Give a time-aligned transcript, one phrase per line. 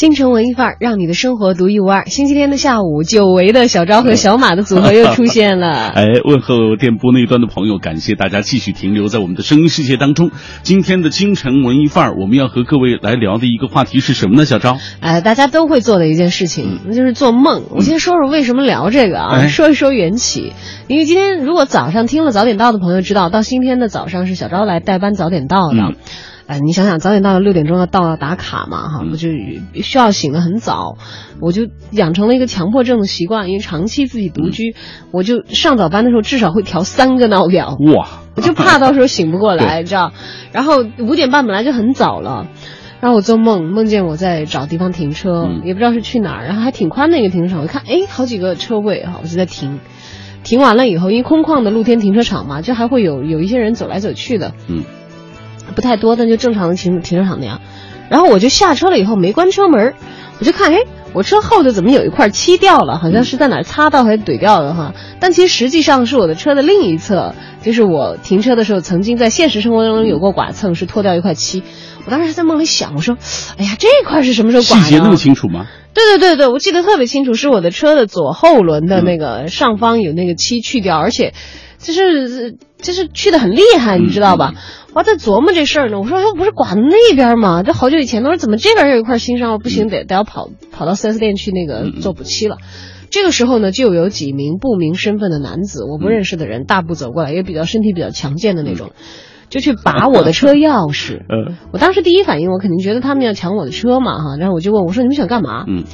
[0.00, 2.06] 京城文艺范儿，让你的生活独一无二。
[2.06, 5.88] 星期天的下午，久违的小昭和小马的组合又出现了。
[5.94, 10.30] 哎，问候电波那端的朋友，感谢大家继续停留在我们的声音世界当中。
[10.62, 14.46] 今天的京城文艺范儿，我们要和各位来聊的一个话题是什么呢？
[14.46, 17.64] 小昭，呃，大家都会做的一件事情，那就是做梦。
[17.68, 20.54] 我先说说为什么聊这个啊，哎说一说缘起。
[20.88, 25.76] 因为今天如果早上听了早点到的朋友知道，到今天的早上是小昭来代班早点到的。
[25.76, 25.94] 嗯
[26.50, 29.28] 哎，你想想，早点到了六点钟要到要打卡嘛，哈，嗯我就
[29.82, 30.96] 需要醒得很早，
[31.40, 34.74] 我就养成了一个强迫症的习惯，因为长期自己独居，
[35.12, 40.12] 我就上早班的时候至少会调三个闹表，哇，我就怕到时候醒不过来，知道？
[40.50, 42.48] 然后五点半本来就很早了，
[43.00, 49.78] 然后我做梦梦见我在找地方停车，嗯也不知道是去哪儿，然后还挺宽的一个停车场，我一看，哎，好几个车位哈，我就在停。
[50.42, 54.84] 停完了以后，因为空旷的露天停车场嘛，就还会有有一些人走来走去的，嗯，
[55.70, 57.60] 不太多，但就正常的停停车场那样。
[58.08, 59.94] 然后我就下车了以后没关车门，
[60.40, 60.78] 我就看，哎，
[61.12, 62.98] 我车后头怎么有一块漆掉了？
[62.98, 64.94] 好像是在哪儿擦到还是怼掉的哈。
[65.20, 71.62] 但其实实际上是我的车的另一侧，就是我停车的时候曾经在现实生活当中有过剐蹭，是脱掉一块漆。
[72.04, 73.16] 我当时在梦里想，我说，
[73.58, 74.82] 哎呀，这块是什么时候剐的？
[74.82, 75.66] 细节那么清楚吗？
[75.92, 81.34] 对对对对，我记得特别清楚，是我的车的左后轮的那个上方有那个漆去掉，而且
[81.78, 84.54] 就是就是去的很厉害，你知道吧？
[84.92, 87.62] 我在琢磨这事儿呢，我说哎，不是剐的那边吗？
[87.62, 89.52] 这好久以前，我说怎么这边有一块新伤？
[89.52, 92.58] 我不行，得得要跑跑到 4S 店去那个做补漆了。
[93.10, 98.90] 这个时候呢，就有几名不明身份的男子，我不认识的人，大步走过来，也比较身体比较强健的那种，
[99.48, 101.18] 就去拔我的车钥匙。
[101.28, 105.84] 嗯，我当时第一反应，我肯定觉得他们要抢我的车嘛，哈，然后我就问我说：“你们想干嘛？”嗯，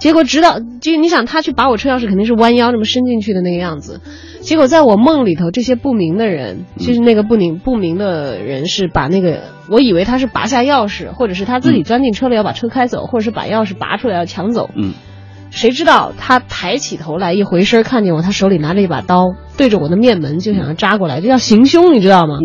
[0.00, 4.00] 结果直到就你想他去拔我车钥匙，肯定是弯腰这么伸进去的那个样子。
[4.40, 14.70] 结果在我梦里头，这些不明的人，就是那个不明不明的人是把那个，我以为他是拔下钥匙，或者是他自己钻进车里要把车开走，或者是把钥匙拔出来要抢走。
[14.74, 14.94] 嗯，
[15.50, 22.38] 谁知道他抬起头来一回身看见我，他手里拿着一把刀，对着我的面门就想要扎过来，这叫行凶，你知道吗？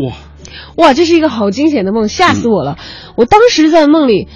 [0.75, 2.77] 哇，哇，这是一个好惊险的梦，吓死我了！
[3.15, 4.27] 我当时在梦里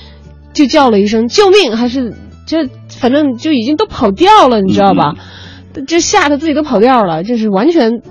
[0.53, 2.13] 就叫了一声救命，还是
[2.49, 2.57] 就
[2.89, 5.13] 反正就已经都跑掉了，你知道吧？
[5.87, 8.01] 就吓得自己都跑掉了，就是完全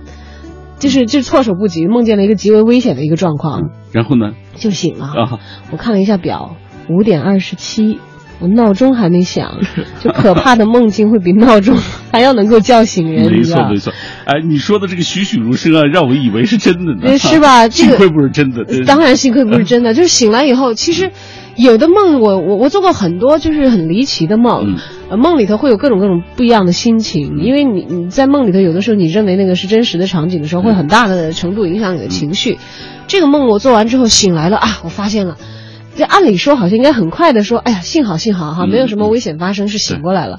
[0.78, 4.31] 就是就措手不及，梦见了一个极为危险的一个状况，然后呢？
[4.54, 5.06] 就醒了。
[5.06, 5.38] 啊，
[5.72, 6.56] 我看了一下表，
[6.88, 7.98] 五点二十七。
[8.41, 9.59] 我闹钟还没响，
[9.98, 11.77] 就可怕的梦境会比闹钟
[12.12, 13.93] 还要能够叫醒人，没错没错。
[14.27, 18.31] 哎，你说的这个栩栩如生啊，让我以为是真的呢，呃是吧这个幸亏不是。
[18.31, 19.93] 真的当然，幸亏不是真的。
[19.93, 21.10] 就是醒来以后，其实
[21.58, 24.74] 有的梦我，我我做过很多，就是很离奇的梦。
[24.74, 24.76] 嗯
[25.10, 32.58] 呃，梦里头会有各种各种不一样的心情，因为你你在梦里头，有的时候你认为那个是真实的场景的时候，会很大的程度影响你的情绪。
[33.08, 35.36] 这个梦我做完之后醒来了啊，我发现了。
[35.97, 40.38] 这按理说好像应该很快的说，哎呀，幸好幸好哈，嗯没有什么危险发生，是醒过来了。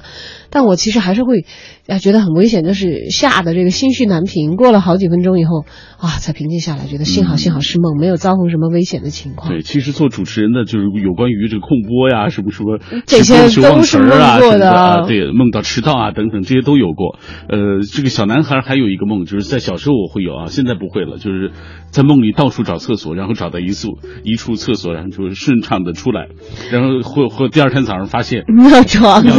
[0.50, 1.44] 但我其实还是会，
[1.86, 4.56] 啊，觉得很危险，就是吓得这个心绪难平。
[4.56, 5.64] 过了好几分钟以后，
[5.98, 9.50] 啊，才平静下来，觉得幸好幸好是梦，没有遭逢什么危险的情况。
[9.50, 14.10] 对，其实做主持人的就是有关于这个控播呀，什么什么这些都是梦
[14.40, 17.18] 过的啊，对，梦到迟到啊等等这些都有过。
[17.48, 21.52] 呃，这个小男孩还有一个梦，就是在小时候我会有啊，现在不会了，就是
[21.90, 26.28] 在梦里到处找厕所，然后找到一处一处厕所，然后就顺畅的出来，
[26.70, 29.22] 然后或或第二天早上发现尿床。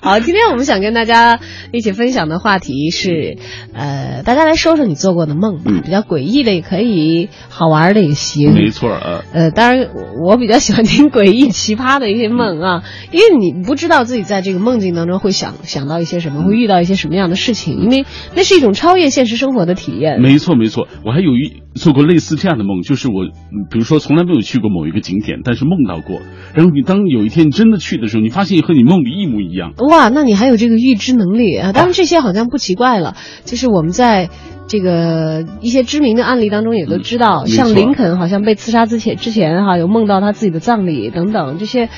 [0.00, 1.38] 好，今天我们想跟大家
[1.72, 3.36] 一起分享的话题是，
[3.74, 8.54] 呃，大家来说说你做过的梦吧，嗯比较诡异的也可以，好玩的也行。
[8.54, 9.88] 没错啊，呃，当然，
[10.24, 12.82] 我比较喜欢听诡异奇葩的一些梦啊，
[13.12, 19.97] 因为你不知道自己在这个梦境当中会想想到一些什么，会遇到一些什么样的事情，因为那是一种超越现实生活的体验。
[20.20, 26.20] 没错没错，我还有一做过类似这样的梦，就是我，嗯比如说从来没有去过某一个景点，但是梦到过，
[26.54, 29.72] 然后你当有一天你真的去的时候，你发现和你梦里一模一样。
[29.90, 31.72] 哇，那你还有这个预知能力啊！
[31.72, 34.28] 当然这些好像不奇怪了，就是我们在
[34.66, 41.88] 这个一些知名的案例当中也都知道，嗯像林肯好像被刺杀之前之前哈、有梦到他自己的葬礼等等这些，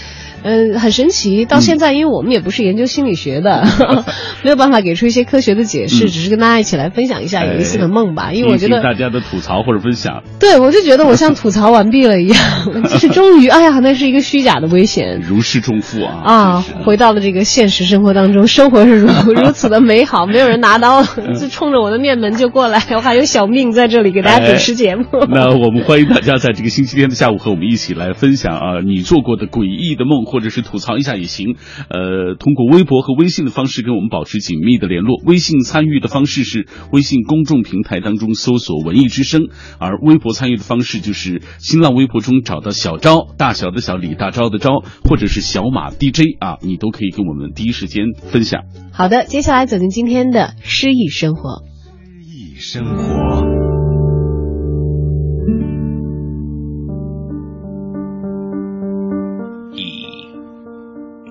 [0.42, 1.44] 嗯，很神奇。
[1.44, 3.64] 到现在，因为我们也不是研究心理学的，
[4.42, 8.32] 没有办法给出一些科学的解释，只是跟大家一起来分享一下有意思的梦吧。
[8.32, 12.38] 因为我觉得大家的吐槽或者分享，对我就觉得我像吐槽完毕了一样，
[12.88, 25.04] 就是终于，哎呀，那是一个虚假的危险，如释重负啊啊，回到了这个现实生活当中，生活是 如如此的美好，没有人拿刀就冲着我的面门就过来，我还有小命在这里给大家主持节目。
[25.30, 31.56] 那我们欢迎大家在这个星期天的下午和我们一起来分享啊，你做过的诡异的梦，或者是吐槽一下也行。
[31.88, 35.20] 呃，通过微博和微信的方式跟我们保持紧密的联络。
[35.26, 39.48] 微信参与的方式是微信公众平台当中搜索“文艺之声”，
[39.78, 48.62] 而微博参与的方式就是新浪微博中找到小昭，大小的小李大钊的昭，或者是小马 DJ 啊，你都可以跟我们第一时间分享。
[48.92, 51.62] 好的，接下来走进今天的诗意生活。
[51.98, 54.09] 诗意生活。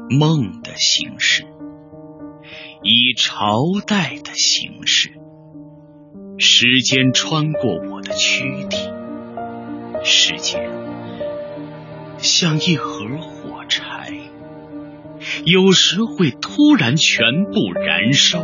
[0.09, 1.43] 梦的形式，
[2.81, 5.11] 以朝代的形式，
[6.39, 8.89] 时间穿过我的躯体，
[10.03, 10.67] 时间
[12.17, 14.11] 像一盒火柴，
[15.45, 18.39] 有时会突然全部燃烧。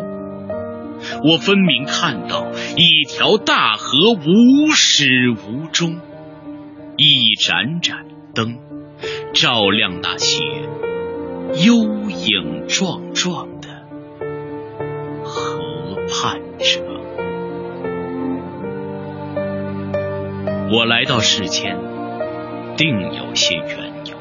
[1.23, 5.99] 我分明看到一条大河无始无终，
[6.95, 8.59] 一盏盏灯
[9.33, 10.43] 照亮那些。
[11.53, 13.69] 幽影幢幢的
[15.23, 16.81] 河畔者，
[20.71, 21.77] 我来到世间，
[22.75, 24.17] 定有些缘由。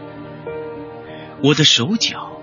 [1.42, 2.40] 我的手脚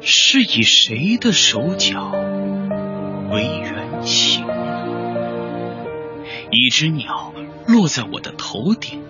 [0.00, 2.12] 是以谁的手脚
[3.30, 4.46] 为原型？
[6.50, 7.32] 一只鸟
[7.66, 9.02] 落在我的头顶，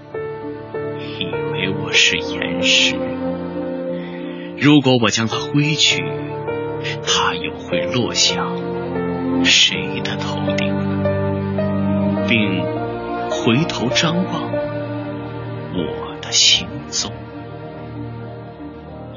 [1.19, 2.96] 以为我是岩石。
[4.62, 6.05] 如果我将它挥去，
[7.05, 10.73] 它又会落向谁的头顶？
[12.29, 12.62] 并
[13.29, 17.11] 回头张望我的行踪。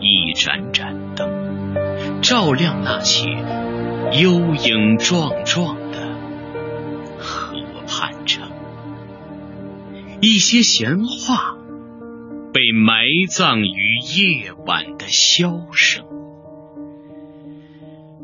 [0.02, 3.30] 一盏盏灯照亮那些
[4.20, 6.18] 幽影幢幢的
[7.20, 7.56] 河
[7.88, 8.50] 畔城，
[10.22, 11.55] 一些闲话。
[12.56, 16.06] 被埋葬于夜晚的箫声，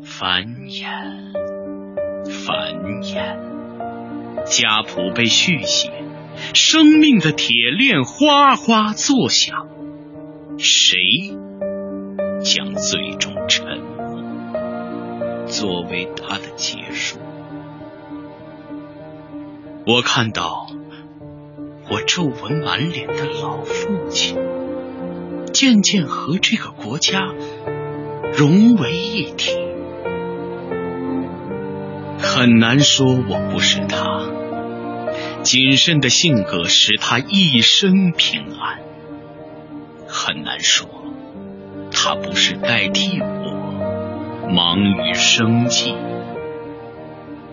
[0.02, 0.86] 繁衍，
[2.46, 3.36] 繁衍，
[4.46, 5.90] 家谱被续写，
[6.54, 9.68] 生命的铁链哗哗作响，
[10.56, 10.96] 谁
[12.42, 17.18] 将最终沉默，作为他的结束？
[19.86, 20.68] 我看到。
[21.92, 24.38] 我皱纹满脸的老父亲，
[25.52, 27.34] 渐渐和这个国家
[28.32, 29.54] 融为一体。
[32.18, 34.22] 很难说我不是他，
[35.42, 38.80] 谨慎的性格使他一生平安。
[40.06, 40.88] 很难说
[41.92, 45.94] 他不是代替我，忙于生计，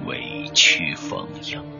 [0.05, 1.78] 委屈逢迎。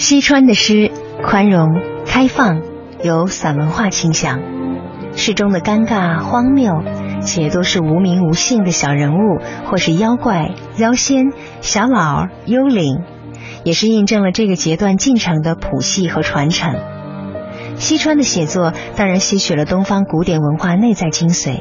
[0.00, 0.90] 西川的诗
[1.22, 1.68] 宽容
[2.06, 2.62] 开放，
[3.04, 4.40] 有散文化倾向，
[5.14, 6.72] 诗中的尴尬荒谬，
[7.20, 9.18] 且都是无名无姓的小人物，
[9.66, 11.26] 或是妖怪、妖仙、
[11.60, 13.02] 小老、幽灵，
[13.62, 16.74] 也是印证了这个阶段进程的谱系和传承。
[17.76, 21.60] 西川的写作当然吸取了东方古典文化内在精髓。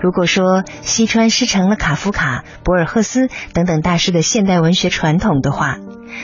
[0.00, 5.76] 如果说西川师承了卡夫卡、博尔赫斯等等大师的现代文学传统的话，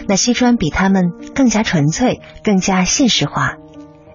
[0.09, 3.57] 那西川比他们更加纯粹，更加现实化，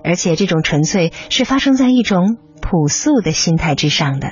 [0.04, 4.30] 而且这种纯粹是发生在一种朴素的心态之上的。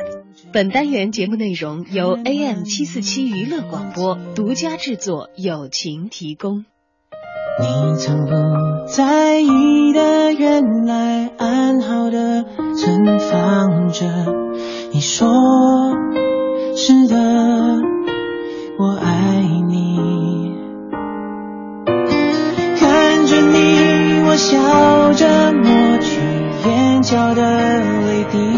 [0.54, 6.66] 本单元节目内容由 AM 七四七娱乐广播独家制作，友情提供。
[7.60, 8.32] 你曾不
[8.88, 14.06] 在意的，原来安好的存放着。
[14.94, 15.28] 你说
[16.76, 17.18] 是的，
[18.78, 20.27] 我爱你。
[24.38, 26.22] 笑着抹去
[26.70, 27.42] 眼角的
[28.06, 28.57] 泪滴，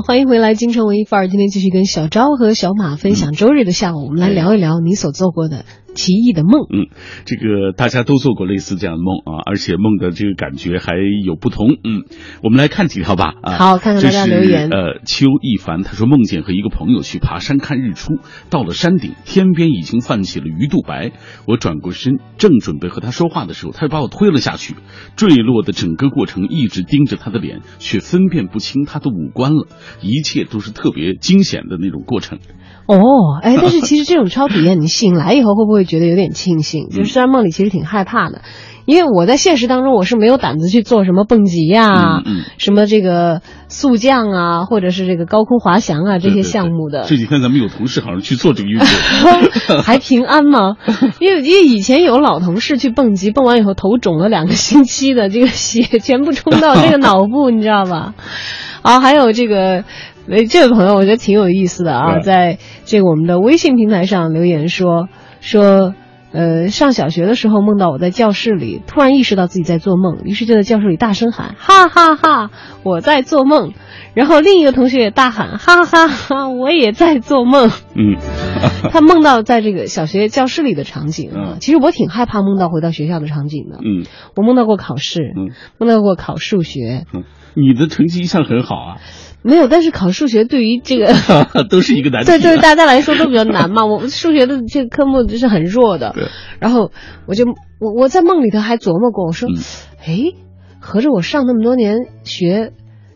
[0.00, 1.28] 好，欢迎回来，京城文艺范儿。
[1.28, 6.60] 今天继续跟小昭和小马分享周日的下午，我们来聊一聊你所做过的奇异的梦。
[6.72, 6.88] 嗯，
[7.24, 10.94] 这个大家都做过类似这样的梦啊，而且梦的这个感觉还
[11.24, 11.68] 有不同。
[11.84, 12.04] 嗯，
[12.42, 13.34] 我们来看几条吧。
[13.42, 18.18] 啊，好看看大家留言这是呃，邱一凡他说梦见和一个朋友去爬山看日出，
[18.50, 21.12] 到了山顶，天边已经泛起了鱼肚白。
[21.46, 24.74] 我转过身，正准备和他说话的时候，他就把我推了下去。
[25.16, 29.66] 坠落的整个过程一直盯着他的脸，却分辨不清他的五官了。
[30.00, 32.38] 一切都是特别惊险的那种过程。
[32.86, 32.96] 哦，
[33.42, 36.88] 哎，但是其实这种超体验，你醒来以后会不会觉得有点庆幸？
[36.90, 38.42] 嗯就是虽然梦里其实挺害怕的，
[38.84, 47.04] 因为我在现实当中我是没有胆子去做什么蹦极呀、嗯嗯什么这个速降啊，或者是这个高空滑翔啊这些项目的。
[47.04, 48.86] 这几天咱们有同事好像去做这个运动。
[49.82, 50.76] 还平安吗？
[51.20, 58.14] 因为因为以前有老同事去蹦极，蹦完以后头肿了两个星期的，这个血全部冲到这个脑部，你知道吧？
[58.82, 59.84] 啊，还有这个，
[60.28, 65.08] 呃，这位朋友我觉得挺有意思的啊，在这个我们的微信平台上留言说
[65.40, 65.94] 说。
[66.32, 72.52] 呃，上小学的时候梦到我在教室里，突然意识到自己在做梦，于是就在教室里大声喊：“哈哈哈
[72.84, 73.72] 我在做梦。”
[74.14, 78.14] 然后另一个同学也大喊：“哈哈哈，我也在做梦。”嗯，
[78.92, 83.78] 他梦到在这个小学教室里的场景啊嗯，其实我挺害怕梦到回到学校的场景的。
[83.78, 87.24] 嗯我梦到过考试，嗯梦到过考数学，嗯，
[87.56, 88.96] 你的成绩一向很好啊，
[89.42, 91.12] 没有，但是考数学对于这个
[91.70, 92.26] 都是一个难题。
[92.26, 93.84] 对对大家来说都比较难嘛。
[93.88, 96.24] 我数学的这个科目就是很弱的对，
[96.58, 96.90] 然后
[97.26, 97.44] 我就
[97.80, 99.56] 我我在梦里头还琢磨过，我说嗯，
[100.04, 100.32] 哎，
[100.80, 102.72] 合着我上那么多年学。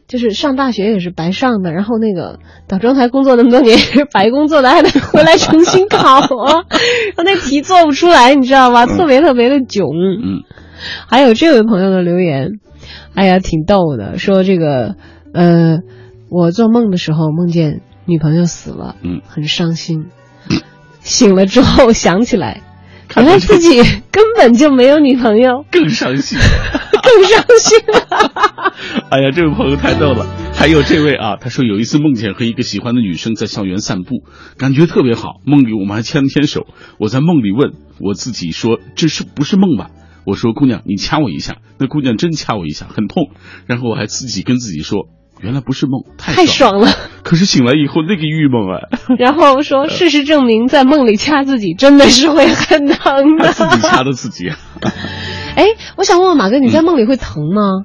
[0.06, 2.38] 就是上大学也是白上的，然后那个
[2.68, 6.66] 导专台工作那么多年也是白工作的，还得回来重新考啊，
[7.24, 8.84] 那题做不出来，你知道吗？
[8.84, 9.86] 特别特别的囧。
[10.22, 10.42] 嗯
[11.08, 12.50] 还有这位朋友的留言，
[13.14, 14.96] 哎呀，挺逗的，说这个
[15.32, 15.78] 呃，
[16.36, 20.06] 我做梦的时候梦见女朋友死了，嗯，很伤心。
[20.98, 22.60] 醒了之后想起来，
[23.14, 26.36] 原来自己根本就没有女朋友，更伤心。
[27.04, 28.72] 更伤心了。
[29.10, 30.26] 哎呀，这位朋友太逗了。
[30.52, 34.24] 还有这位啊，他说有一次梦见和一个喜欢的女生在校园散步，
[34.58, 35.40] 感觉特别好。
[35.46, 36.66] 梦里我们还牵了牵手。
[36.98, 39.90] 我在梦里问我自己说：“这是不是梦吧？”
[40.26, 43.30] 我说：“姑娘，你掐我一下。”那姑娘真掐我一下，很痛。
[43.66, 45.06] 然后我还自己跟自己说
[45.44, 46.88] ：“原来不是梦，太太爽爽了，
[47.22, 48.80] 可是醒来以后那个郁闷啊，
[49.18, 53.52] 然后说，事实证明，在梦里掐自己真的是会很疼的。
[53.52, 54.48] 自己掐的自己。
[55.54, 57.84] 哎，我想问问马哥，你在梦里会疼吗？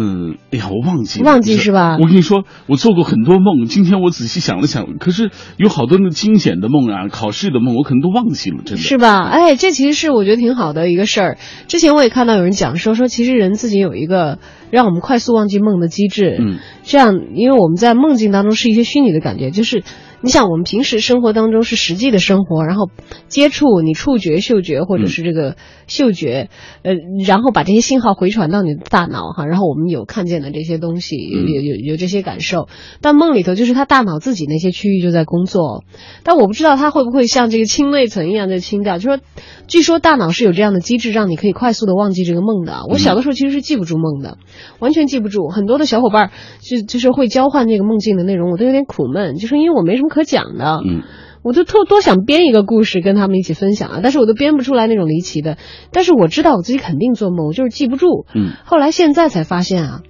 [0.00, 9.24] 嗯，哎呀，我忘记了，忘记是吧我跟你说，我做过很多梦，今天我仔细想了想，可是有好多那惊险的梦啊，考试的梦，我可能都忘记了，真的是吧？
[9.24, 11.38] 哎，这其实是我觉得挺好的一个事儿。
[11.66, 14.38] 之前我也看到有人讲说，说其实人自己有一个
[14.70, 16.36] 让我们快速忘记梦的机制。
[16.38, 19.82] 嗯，这样，因为我们在梦境当中是一些虚拟的感觉，就是
[20.20, 22.90] 你想我们平时生活当中是实际的生活，然后
[23.28, 25.56] 接触你触觉、嗅觉或者是这个
[25.86, 26.50] 嗅觉，
[26.82, 26.92] 呃，
[27.26, 32.68] 然后把这些信号回传到你的大脑哈，然后我们有看见的这些东西，有有有有这些感受。
[33.00, 35.84] 但梦里头就是他大脑自己那些区域就在工作，
[36.24, 38.98] 但我不知道他会不会像这个清内层一样在清掉。
[38.98, 39.20] 就说，
[39.68, 42.82] 据说大脑是有这样的机制，让你可以快速的忘记这个梦的。
[42.90, 44.38] 我小的时候其实是记不住梦的，
[44.80, 45.48] 完全记不住。
[45.48, 50.80] 很多的小伙伴就就是会交换这个梦境的内容，我都有点苦闷，就是因为我没什么可讲的。
[50.84, 51.02] 嗯。
[51.44, 55.56] 我就特多想编一个故事跟他们一起分享啊，但是我都编不出来那种离奇的。
[55.92, 58.26] 但是我知道我自己肯定做梦，我就是记不住。
[58.34, 58.50] 嗯。
[58.64, 60.02] 后来现在才发现啊，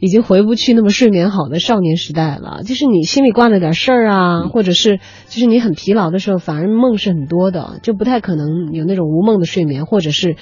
[0.00, 2.62] 已经回不去那么睡眠好的少年时代了。
[2.64, 4.96] 就是你心里挂着点事儿啊，或者是
[5.28, 10.36] 就是你很疲劳的时候，反而梦是很多的，就不太可能有那种无梦的睡眠，或者是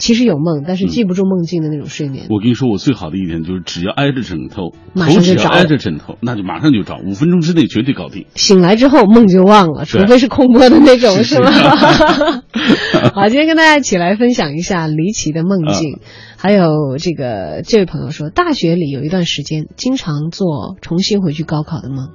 [0.00, 2.26] 其实有梦，但是记不住梦境的那种睡眠。
[2.30, 8.26] 我跟你说，我最好的一点就是只要挨着枕头，马上就找挨着枕头，那就马上就找，五分钟之内绝对搞定。
[8.34, 11.40] 醒来之后梦就忘了，除非是空播的那种，是是。
[11.40, 11.50] 吗？
[13.14, 16.00] 好，今天跟大家一起来分享一下离奇的梦境，啊。
[16.38, 22.08] 还有这个这位朋友说，大学里有一段时间经常做重新回去高考的梦，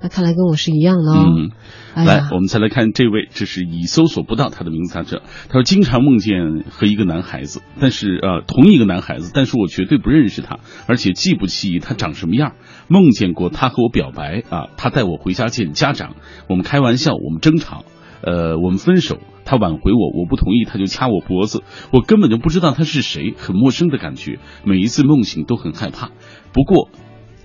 [0.00, 1.14] 那看来跟我是一样喽。
[1.14, 1.50] 嗯，
[1.94, 12.52] 哎，，来我们再来看这位，这是已搜索不到他的名字，他这他说经常梦见和一个男孩子，但是呃同一个男孩子，但是我绝对不认识他，而且记不起他长什么样。
[12.88, 16.14] 梦见过他和我表白啊，他带我回家见家长，
[16.48, 17.84] 我们开玩笑，我们争吵，
[18.22, 26.10] 呃，我们分手，他挽回我，我不同意，他就掐我脖子，我根本就不知道他是谁，很陌生的感觉，每一次梦醒都很害怕。
[26.52, 26.90] 不过，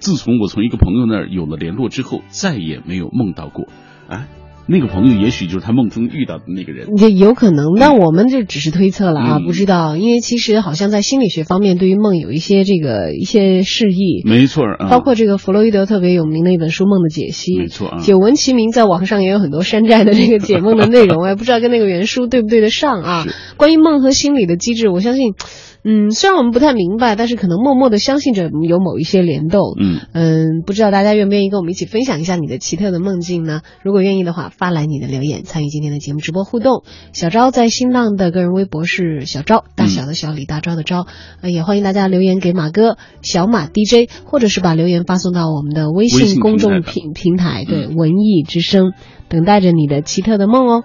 [0.02, 3.68] 自从我从一个朋友那儿有了联络之后，再也没有梦到过。
[4.10, 4.28] 啊，
[4.68, 6.88] 那个朋友也许就是他梦中遇到的那个人。
[6.98, 23.26] 也有可能，但我们这只是推测了啊，嗯不知道，因为其实好像在心理学方面对于梦有一些这个一些释义，没错啊，包括这个弗洛伊德特别有名的一本书《梦的解析》，没错啊久闻其名，在网上也有很多山寨的这个解梦的内容，我也不知道跟那个原书对不对得上啊。
[23.58, 25.36] 关于梦和心理的机制，我相信，
[25.84, 29.62] 嗯，虽然我们不太明白，但是可能默默的相信着有某一些联动。
[29.80, 33.62] 嗯，嗯，不知道大家愿不愿意跟我们一起分享一下你的奇特的梦境呢？
[33.84, 36.84] 如果愿意的话，发来你的留言，参与今天的节目直播互动。
[37.14, 41.08] 小昭在新浪的个人微博是小昭，大小的小李大昭的昭，
[41.42, 48.94] 呃，也欢迎大家留言给马哥小马 DJ，或者是把留言发送到我们的微微信信公众平平平台，对，嗯文艺之声，
[49.30, 50.84] 等待着你的奇特的梦哦。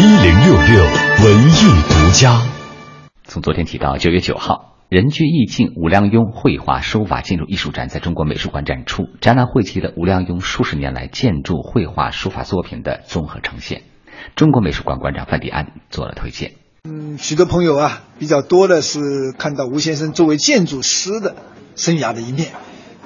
[0.00, 0.82] 一零六六
[1.26, 2.40] 文艺独家。
[3.24, 13.82] 从昨天提到九月九号，人居意境吴良镛绘画书法建筑艺术展在中国美术馆展出，展览汇集了吴良镛数十年来建筑、绘画、书法作品的综合呈现。
[14.36, 16.52] 中国美术馆馆长范迪安做了推荐。
[16.88, 19.00] 嗯，许多朋友啊，比较多的是
[19.36, 21.36] 看到吴先生作为建筑师的
[21.76, 22.52] 生涯的一面，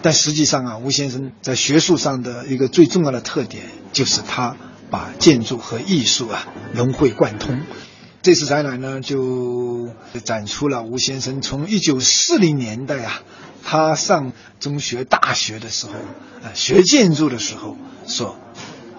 [0.01, 4.55] 但实际上啊，吴先生在学术上的一个最重要的特点就是他
[4.95, 7.63] 把建筑和艺术啊融会贯通。
[8.23, 9.89] 这次展览呢，就
[10.23, 13.23] 展出了吴先生从一九四零年代啊，
[13.65, 15.95] 他上中学、大学的时候，
[16.45, 17.77] 啊，学建筑的时候
[18.07, 18.37] 所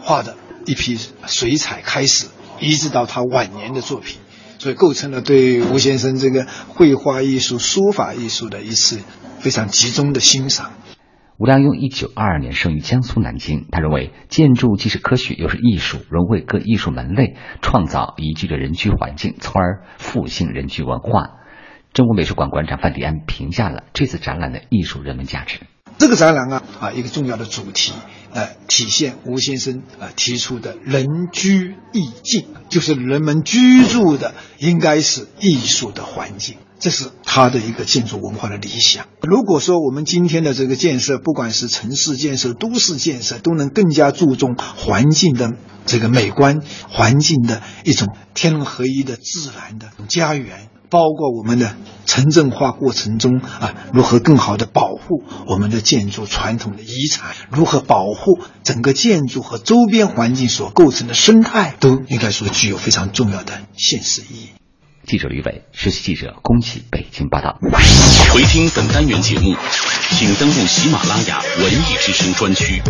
[0.01, 2.25] 画的一批水彩开始，
[2.59, 4.17] 一直到他晚年的作品。
[4.59, 8.99] 所以构成了对吴先生这个绘画艺术、书法艺术的一次
[9.39, 10.73] 非常集中的欣赏。
[11.37, 21.31] 吴良镛一九二二年生于江苏南京，他认为建筑既是科学又是艺术，融汇各艺术门类，创造宜居的人居环境，从而复兴人居文化。
[21.91, 25.59] 中国美术馆馆长范迪安评价了这次展览的艺术人文价值。
[25.97, 27.91] 这个展览啊啊，一个重要的主题，
[28.33, 39.07] 呃，体现吴先生啊、提出的人居意境，就是人们居住的应该是艺术的环境，这是他的一个建筑文化的理想。
[39.21, 45.53] 如果说我们今天的这个建设，不管是城市建设、都市建设，都能更加注重环境的
[45.85, 50.69] 这个美观，环境的一种天人合一的自然的家园。
[50.87, 64.64] 包括我们的城镇化过程中啊，如何更好的保护我们的建筑传统的遗产，如何保护整个建筑和周边环境所构成的生态，都应该说具有非常重要的现实意义。
[65.05, 67.59] 记者吕伟，实习记者恭喜北京报道。
[68.33, 69.55] 回听本单元节目，
[70.11, 72.81] 请登录喜马拉雅文艺之声专区。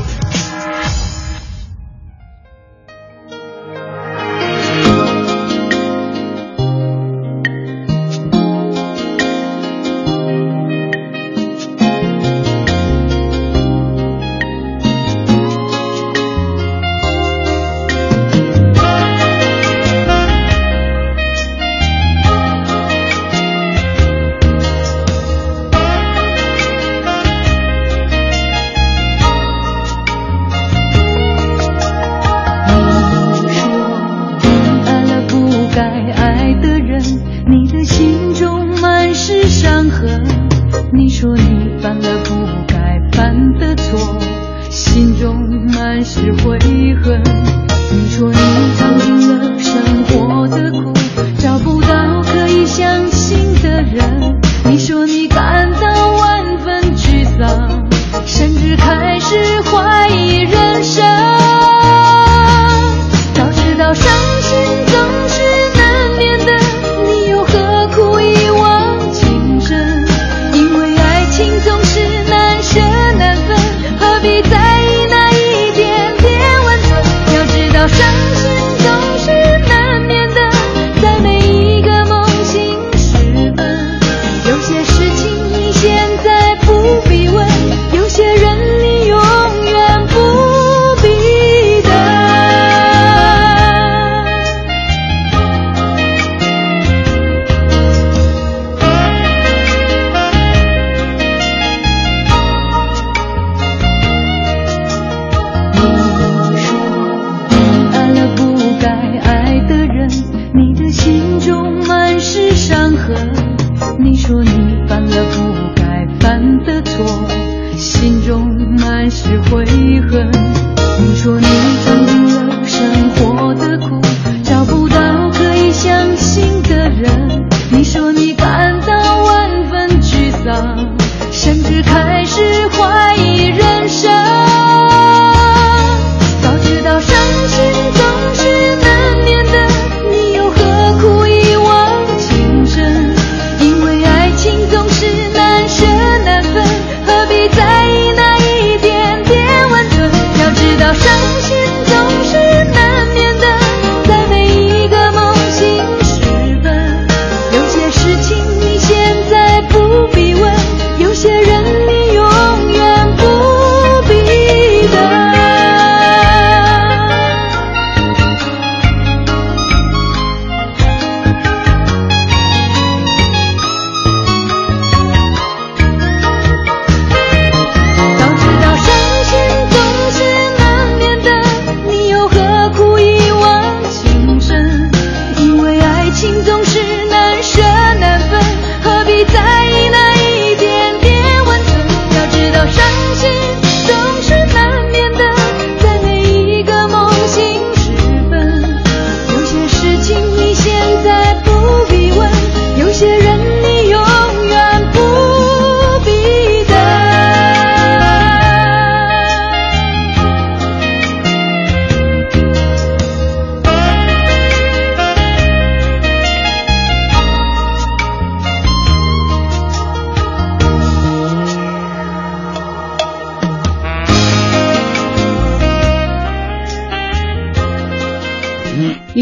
[119.10, 119.66] 是悔
[120.10, 120.45] 恨。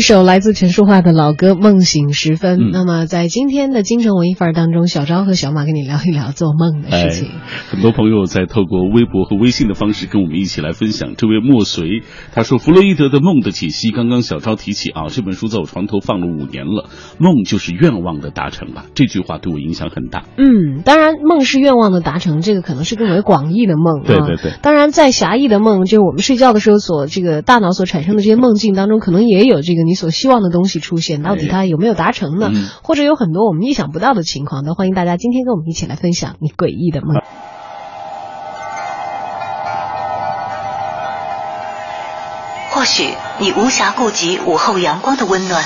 [0.03, 2.59] 首来自陈淑桦的老歌《梦醒时分》。
[2.61, 7.29] 嗯那么，在今天的京城文艺范儿当中，小昭和小马跟你聊一聊做梦的事情。
[7.29, 11.13] 哎，很多朋友在透过微博和微信的方式跟我们一起来分享。
[11.15, 16.89] 这位莫随他说，弗洛伊德的《梦的解析》，刚刚小昭提起啊，这本书在我床头放了五年了。
[17.17, 20.25] 梦就是愿望的达成吧，这句话对我影响很大。
[20.37, 24.05] 嗯，当然，梦是愿望的达成，这个可能是更为广义的梦啊。
[24.05, 31.23] 对对对当然，在狭义的梦，就是我们睡觉的时候所这个大脑所产生的这些梦境当中，可能也有这个你所希望的东西出现。
[31.23, 32.49] 到底它有没有达成呢？
[32.53, 34.63] 嗯或者有很多我们意想不到的情况。
[34.63, 37.15] 那欢迎大家今天跟我们一起来分享你诡异的梦。
[42.71, 43.03] 或许
[43.39, 45.63] 你无暇顾及午后阳光的温暖，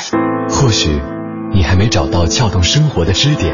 [0.49, 0.89] 或许
[1.53, 3.53] 你还没找到撬动生活的支点，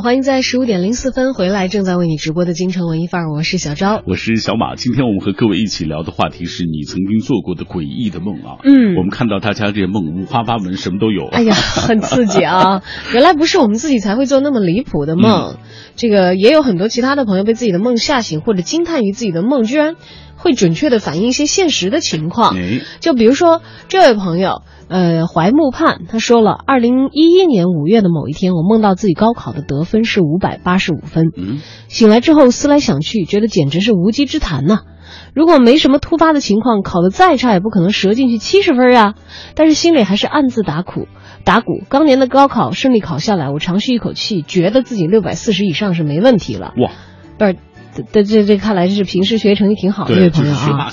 [0.00, 4.02] 好，欢迎在十五点零四分回来，正在为你直播的京城文艺范儿，我是小昭。
[4.06, 8.56] 我是小马，今天我们和各位一起聊的话题是你曾经做过的诡异的梦啊。
[8.64, 11.26] 嗯我们看到大家这些梦五花八门，什么都有。
[11.26, 12.82] 哎呀，很刺激啊！
[13.12, 15.58] 原来不是我们自己才会做那么离谱的梦，
[15.96, 19.96] 这个也有很多其他的朋友被自己的梦吓醒，或者惊叹于自己的梦居然
[20.40, 22.56] 会准确的反映一些现实的情况。
[22.56, 34.80] 哎，就比如说这位朋友，呃，怀木盼，他说了，二零一一年五月的某一天，我梦到自己高考的得分是五百八十五分，嗯，醒来之后思来想去，觉得简直是无稽之谈呐、
[35.34, 39.14] 如果没什么突发的情况，考得再差也不可能折进去七十分啊。
[39.54, 41.06] 但是心里还是暗自打苦
[41.44, 41.82] 打鼓。
[41.88, 46.74] 当年的高考顺利考下来，我长吁一口气，觉得自己六百四十以上是没问题了。
[46.78, 46.90] 哇，
[47.38, 47.56] 不是，
[48.12, 50.90] 这这这看来是平时学习成绩挺好的这位朋友啊。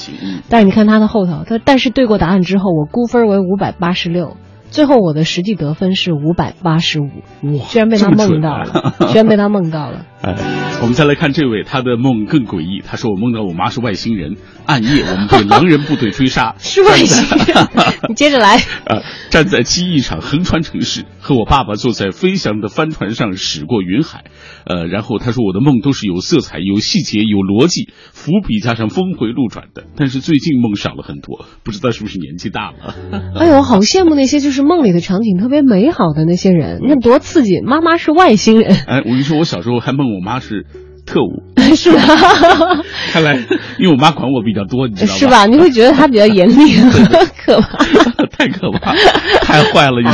[0.49, 4.35] 但是你看他的后头，他但是对过答案之后，我估分为五百八十六，
[4.69, 7.09] 最后我的实际得分是五百八十五，
[7.43, 10.05] 哇，居然被他梦到了， 居然被他梦到了。
[10.21, 10.35] 哎，
[10.81, 12.81] 我们再来看这位，他的梦更诡异。
[12.83, 17.67] 他说：“我梦到我妈是外星人，暗夜我们被狼人部队追杀， 是外星人，
[18.09, 18.57] 你接着来。
[18.85, 24.23] 呃，站在机翼上横穿城市，和我爸爸坐在飞翔的帆船上驶过云海。
[24.65, 27.89] 呃，然后他说我的梦都是有色彩、有细节、有逻辑，
[28.27, 29.83] 伏笔加上峰回路转的。
[29.95, 32.93] 但是最近梦少了很多，不知道是不是年纪大了。
[33.39, 37.61] 哎呦，我好羡慕那些就是梦里的场景特别美好的那些人，你看多刺激！
[37.61, 40.65] 妈妈是外星人，哎，我跟你说，我小时候还梦我妈是
[41.05, 41.99] 特务， 是吧？
[43.13, 43.37] 看来
[43.79, 45.17] 因为我妈管我比较多，你知道吧？
[45.17, 45.45] 是吧？
[45.45, 46.75] 你会觉得她比较严厉，
[47.45, 47.77] 可怕。
[48.37, 48.93] 太可怕，
[49.41, 50.07] 太坏了，你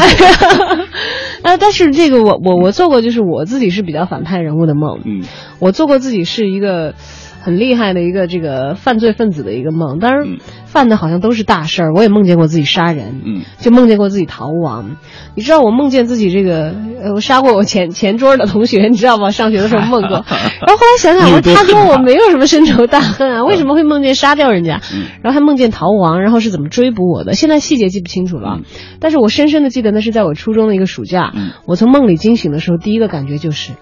[1.60, 5.02] 但是这个我我我做过，就是我自己是比较反派人物的梦。
[5.04, 5.23] 嗯，
[5.60, 6.95] 我做过自己是一个
[7.43, 11.93] 很厉害的一个这个犯罪分子的一个梦，当然嗯犯的好像都是大事儿。
[11.93, 14.95] 我也梦见过自己杀人，嗯，就梦见过自己逃亡。
[15.36, 19.29] 你知道我梦见自己这个，呃，我杀过我前前桌的同学，你知道吗？
[19.32, 20.23] 上学的时候梦过。
[20.65, 24.82] 然后后来想想，我说他跟我没有什么深仇大恨啊，为什么会梦见杀掉人家？
[24.93, 27.34] 嗯然后还梦见逃亡，然后是怎么追捕我的？
[27.34, 28.63] 现在细节记不清楚了，嗯
[28.99, 33.73] 但是我深深的记得那是在我初中的一个暑假，嗯我从梦里惊醒的时候，第一个感觉就是。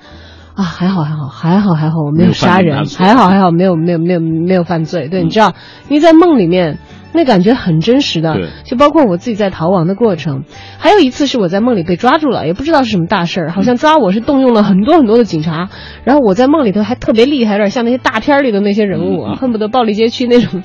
[0.62, 5.08] 啊，还好还好还好还好，我没没有杀人还好还好，没有没有没有没有犯罪。
[5.10, 5.54] 对，你知道，
[5.89, 6.78] 因为在梦里面，
[7.13, 10.43] 那感觉很真实的，就包括我自己在逃亡的过程。
[10.78, 15.69] 还有一次是我在梦里被抓住了，也不知道是什么大事儿，好像抓我是动用了很多很多的警察，
[16.04, 20.62] 然后我在梦里头还特别厉害，有点像那些大片儿里的那些人物，恨不得暴力街区那种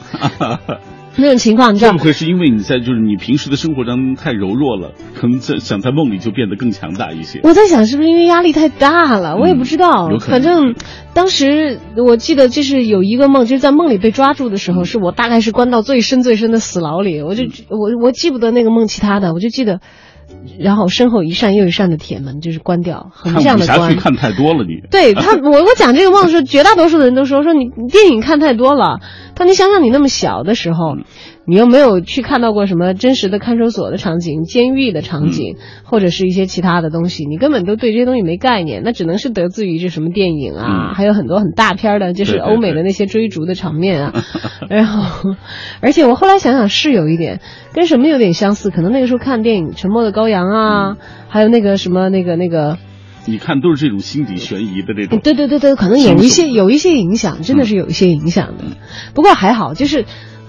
[1.17, 2.05] 那种情况，你知道吗会不？
[2.07, 7.41] 会是因为你在就是你平时的生活当中太柔弱了，可能在想在梦里就变得更强大一些？
[7.43, 10.09] 我在想是不是因为压力太大了，我也不知道。
[10.09, 10.75] 嗯有可能反正
[11.15, 19.81] 当时我记得就是有一个梦，就是在梦里被抓住的时候，是我大概是关到最深最深的死牢里，我就我我记不得那个梦其他的，我就记得，
[20.59, 24.01] 然后身后一扇又一扇的铁门就是关掉，横看向的关武侠剧。
[24.01, 29.01] 看太多了，你对他， 我我讲这个梦的时候，绝大多数的人都说说你你电影看太多了。
[29.35, 30.97] 他你想想你那么小的时候，
[31.47, 44.25] 你又没有去看到过什么真实的看守所的场景、监狱的场景，或者是一些其他的东西，你根本都对这些东西没概念，那只能是得自于这什么电影啊，嗯还有很多很大片儿的，就是欧美的那些追逐的场面啊。
[44.69, 45.37] 然后，
[45.81, 47.41] 而且我后来想想是有一点
[47.73, 50.97] 跟什么有点相似，可能那个时候看电影《沉默的羔羊》啊，
[51.29, 52.77] 还有那个什么那个那个。
[53.29, 55.19] 你看都是这种心理悬疑的这种。
[55.19, 58.65] 对对对对，可能有一些有一些影响，真的是有一些影响的。
[59.15, 60.05] 不过还好，就是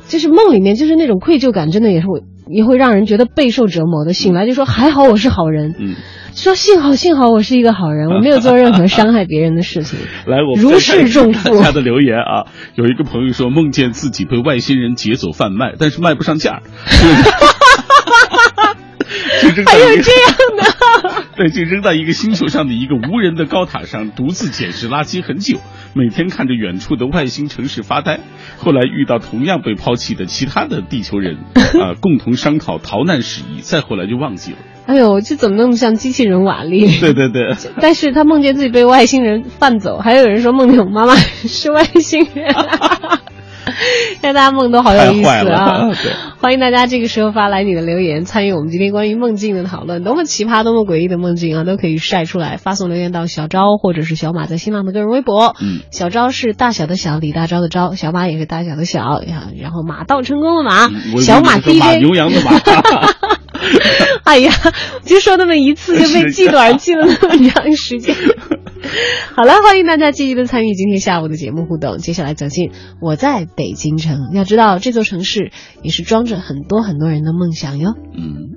[0.08, 4.13] 就是梦里面就是那种愧疚感，真的也是会也会让人觉得备受折磨的。
[4.13, 5.96] 醒来就说还好我是好人，嗯，
[6.34, 10.00] 说幸好幸好我是一个好人，我没有做任何伤害别人的事情。
[10.26, 11.58] 来，我们如释重负。
[11.58, 16.62] 大家的留言啊，有一个朋友说梦见自己被外星人劫走贩卖，但是卖不上价
[19.65, 25.60] 还有这样的， 对，就扔在一个星球上的一个无人的高塔上，独自捡拾垃圾很久，
[25.93, 28.19] 每天看着远处的外星城市发呆。
[28.58, 34.58] 后来遇到同样被抛弃的其他的地球人， 啊、共同商讨逃难事宜，再后来就忘记了。
[34.88, 36.88] 哎呦，这怎么那么像机器人瓦力？
[37.00, 42.56] 对对对，但是他梦见自己被外星人贩走，还有人说梦见我妈妈是外星人，
[44.19, 45.89] 现在大家梦都好有意思啊！
[46.41, 50.03] 欢迎大家这个时候发来你的留言，参与我们今天关于梦境的讨论。
[50.03, 55.55] 多么奇葩、多么诡异的梦境啊，都可以晒出来，发送留言到小昭或者是小马在新浪的个人微博。
[55.61, 59.21] 嗯，小昭是大小的小，李大钊的昭，小马也是大小的小，
[59.59, 62.51] 然后马到成功的马，嗯小马 DJ，牛羊的马。
[64.24, 64.52] 哎呀，
[65.06, 68.15] 就说那么一次就被记短记了那么长时间。
[69.36, 71.98] 好了，欢迎大家积极的参与今天下午的节目互动。
[71.98, 77.96] 接下来走进我在北京城，要知道这座城市也是装着很多很多人的梦想哟。
[78.15, 78.56] 嗯，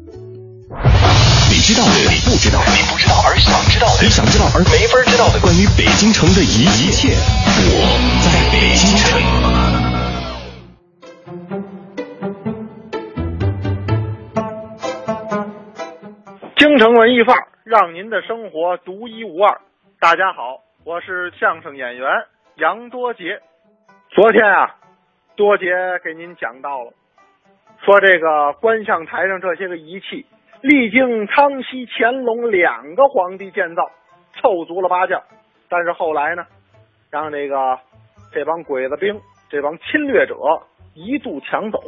[1.51, 7.81] 你知道的，你不知道的，你不知道而想知道的，你想知道而没法知道的，关于北京城的一一切，我
[8.23, 9.60] 在北京城。
[16.71, 19.61] 京城文艺范儿，让您的生活独一无二。
[19.99, 22.09] 大家好，我是相声演员
[22.59, 23.41] 杨多杰。
[24.09, 24.77] 昨天啊，
[25.35, 25.67] 多杰
[26.05, 26.93] 给您讲到了，
[27.85, 30.25] 说这个观象台上这些个仪器，
[30.61, 33.91] 历经康熙、乾隆两个皇帝建造，
[34.41, 35.21] 凑足了八件，
[35.69, 36.47] 但是后来呢，
[37.11, 37.81] 让这个
[38.33, 40.37] 这帮鬼子兵这帮侵略者
[40.95, 41.81] 一度抢走。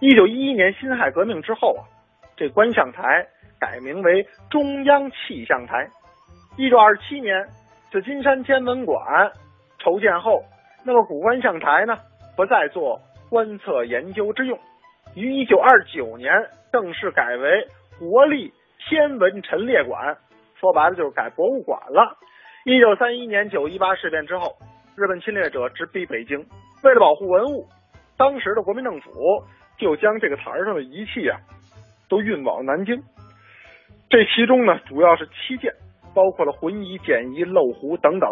[0.00, 1.86] 一九一一年辛亥革命之后啊，
[2.36, 3.24] 这观象台
[3.62, 5.88] 改名为中央气象台。
[6.56, 7.46] 一九二七年，
[7.92, 9.30] 紫金山天文馆
[9.78, 10.42] 筹建后，
[10.84, 11.96] 那么古观象台呢
[12.36, 14.58] 不再做观测研究之用，
[15.14, 16.32] 于一九二九年
[16.72, 17.64] 正式改为
[18.00, 20.16] 国立天文陈列馆，
[20.58, 22.18] 说白了就是改博物馆了。
[22.64, 24.56] 一九三一年九一八事变之后，
[24.96, 26.44] 日本侵略者直逼北京，
[26.82, 27.64] 为了保护文物，
[28.18, 29.12] 当时的国民政府
[29.78, 31.38] 就将这个台上的仪器啊
[32.08, 33.00] 都运往南京。
[34.12, 35.72] 这其中呢，主要是七件，
[36.14, 38.30] 包括了浑仪、简仪、漏壶等等。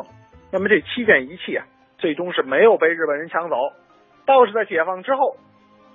[0.53, 1.65] 那么这七件仪器啊，
[1.97, 3.57] 最终是没有被日本人抢走，
[4.27, 5.39] 倒是在解放之后，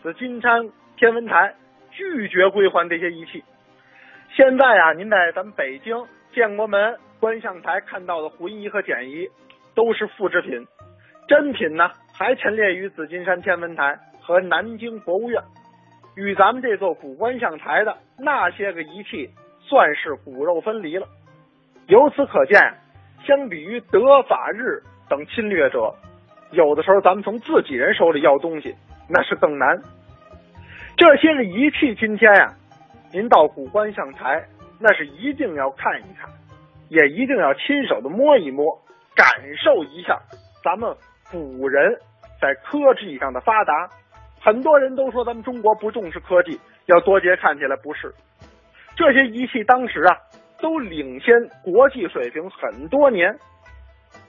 [0.01, 1.53] 紫金山天文台
[1.91, 3.43] 拒绝归还这些仪器。
[4.35, 5.95] 现在啊，您在咱们北京
[6.33, 9.27] 建国门观象台看到的浑仪和简仪
[9.75, 10.65] 都是复制品，
[11.27, 15.39] 真品呢还陈列于紫金山天文台和南京博物院，
[16.15, 19.29] 与咱们这座古观象台的那些个仪器
[19.67, 21.07] 算是骨肉分离了。
[21.87, 22.59] 由此可见，
[23.25, 25.93] 相比于德法日等侵略者，
[26.51, 28.75] 有的时候咱们从自己人手里要东西
[29.09, 29.81] 那是更难。
[30.97, 32.53] 这些个仪器今天呀、
[33.11, 34.43] 您到古观象台，
[34.79, 36.29] 那是一定要看一看，
[36.89, 38.79] 也一定要亲手的摸一摸，
[39.15, 40.19] 感受一下
[40.63, 40.95] 咱们
[41.31, 41.95] 古人
[42.39, 43.89] 在科技上的发达。
[44.41, 48.13] 很多人都说咱们中国不重视科技，要多节看起来不是。
[48.95, 50.17] 这些仪器当时啊，
[50.59, 53.37] 都领先国际水平很多年。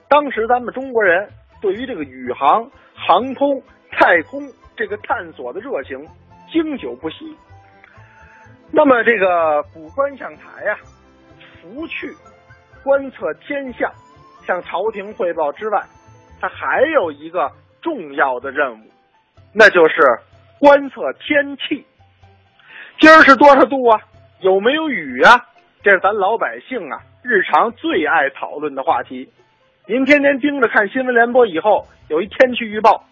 [0.09, 1.29] 当时咱们中国人
[1.61, 4.41] 对于这个宇航、航空、太空
[4.75, 6.05] 这个探索的热情
[6.51, 7.35] 经久不息。
[8.71, 10.77] 那么这个古观象台呀、
[11.61, 12.13] 除去
[12.83, 13.91] 观测天象、
[14.45, 15.81] 向朝廷汇报之外，
[16.39, 17.49] 它还有一个
[17.81, 18.83] 重要的任务，
[19.53, 19.95] 那就是
[20.59, 21.85] 观测天气。
[22.99, 24.01] 今儿是多少度啊？
[24.39, 25.45] 有没有雨啊？
[25.81, 29.27] 这是咱老百姓啊日常最爱讨论的话题。
[29.87, 33.03] 您天天盯着看新闻联播以后，有一天气预报。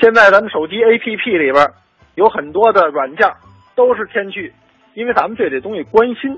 [0.00, 1.70] 现在咱们手机 APP 里边
[2.14, 3.30] 有很多的软件
[3.74, 4.50] 都是天气，
[4.94, 6.34] 因为咱们对这东西关心。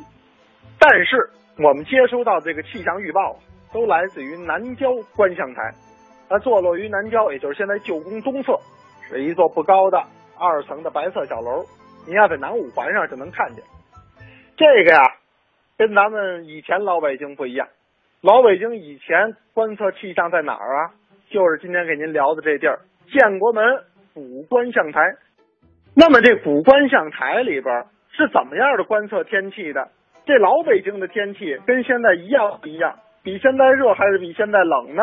[0.76, 3.36] 但是我们接收到这个气象预报，
[3.72, 5.72] 都来自于南郊观象台，
[6.28, 8.58] 它坐落于南郊，也就是现在旧宫东侧，
[9.08, 10.02] 是一座不高的
[10.36, 11.64] 二层的白色小楼。
[12.06, 13.62] 您要在南五环上就能看见。
[14.56, 15.00] 这个呀，
[15.76, 17.68] 跟咱们以前老北京不一样。
[18.20, 20.90] 老北京以前观测气象在哪儿啊？
[21.30, 22.80] 就是今天给您聊的这地儿——
[23.12, 23.64] 建国门
[24.14, 25.00] 古观象台。
[25.96, 29.88] 那么这古观象台里边是怎么样的观测天气的？
[30.24, 32.98] 这老北京的天气跟现在一样一样？
[33.22, 35.02] 比现在热还是比现在冷呢？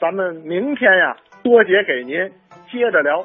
[0.00, 2.32] 咱们明天呀，多姐给您
[2.70, 3.24] 接着聊。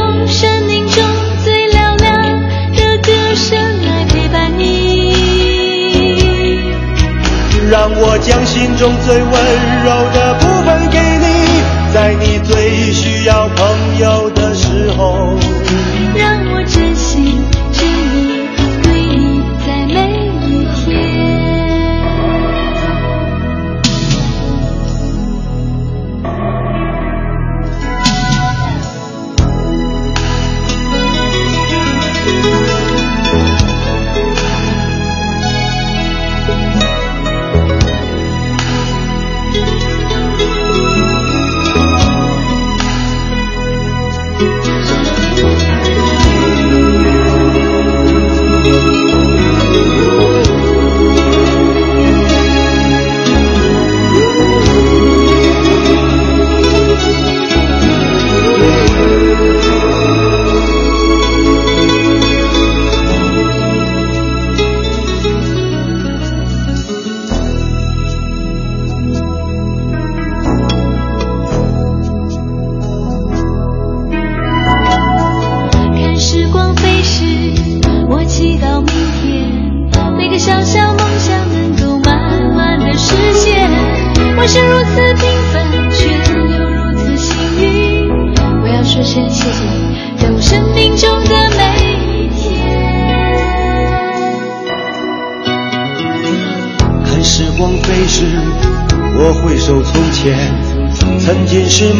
[7.71, 9.31] 让我将心中最温
[9.85, 11.25] 柔的部分给你，
[11.93, 15.37] 在你最需要朋友的时候。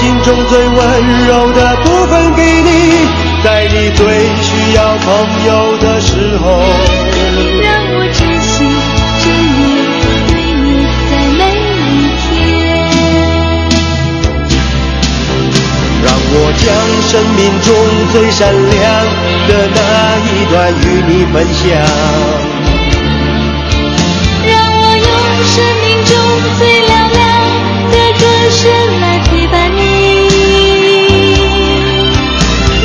[0.00, 0.78] 心中最温
[1.28, 2.68] 柔的部分给你，
[3.44, 4.06] 在你最
[4.40, 5.06] 需要朋
[5.46, 6.44] 友的时候。
[7.60, 8.56] 让我真心
[9.20, 9.60] 真意
[10.26, 10.66] 对你
[11.10, 11.40] 在每
[11.84, 12.26] 一天。
[16.02, 16.66] 让我将
[17.10, 17.68] 生命中
[18.10, 18.80] 最闪亮
[19.48, 19.78] 的那
[20.24, 21.60] 一段与你分享。
[24.48, 25.08] 让我用
[25.44, 26.10] 生命中
[26.58, 27.20] 最嘹亮
[27.90, 28.60] 的歌声
[29.00, 29.69] 来陪伴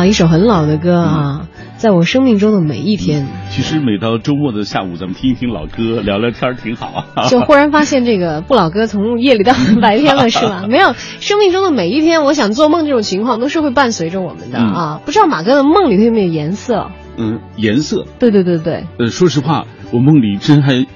[0.00, 7.24] 啊，一首很老的歌啊，在我生命中的每一天，其实每到周末的下午，咱们听一听老歌，聊聊天儿挺好啊。
[7.28, 10.64] 就忽然发现这个不老歌从夜里到白天了，是吧？
[10.70, 15.02] 没有，生命中的每一天，我想做梦这种情况都是会伴随着我们的啊。
[15.04, 16.90] 不知道马哥的梦里头有没有颜色？
[17.18, 18.06] 嗯，颜色。
[18.18, 18.86] 对对对对。
[18.98, 20.86] 呃，说实话，我梦里真还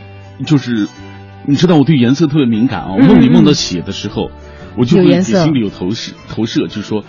[0.46, 0.88] 就是，
[1.46, 2.94] 你知道我对颜色特别敏感啊。
[2.98, 4.30] 我梦里梦到血的时候，
[4.78, 7.05] 我就心里有投射投射，就是说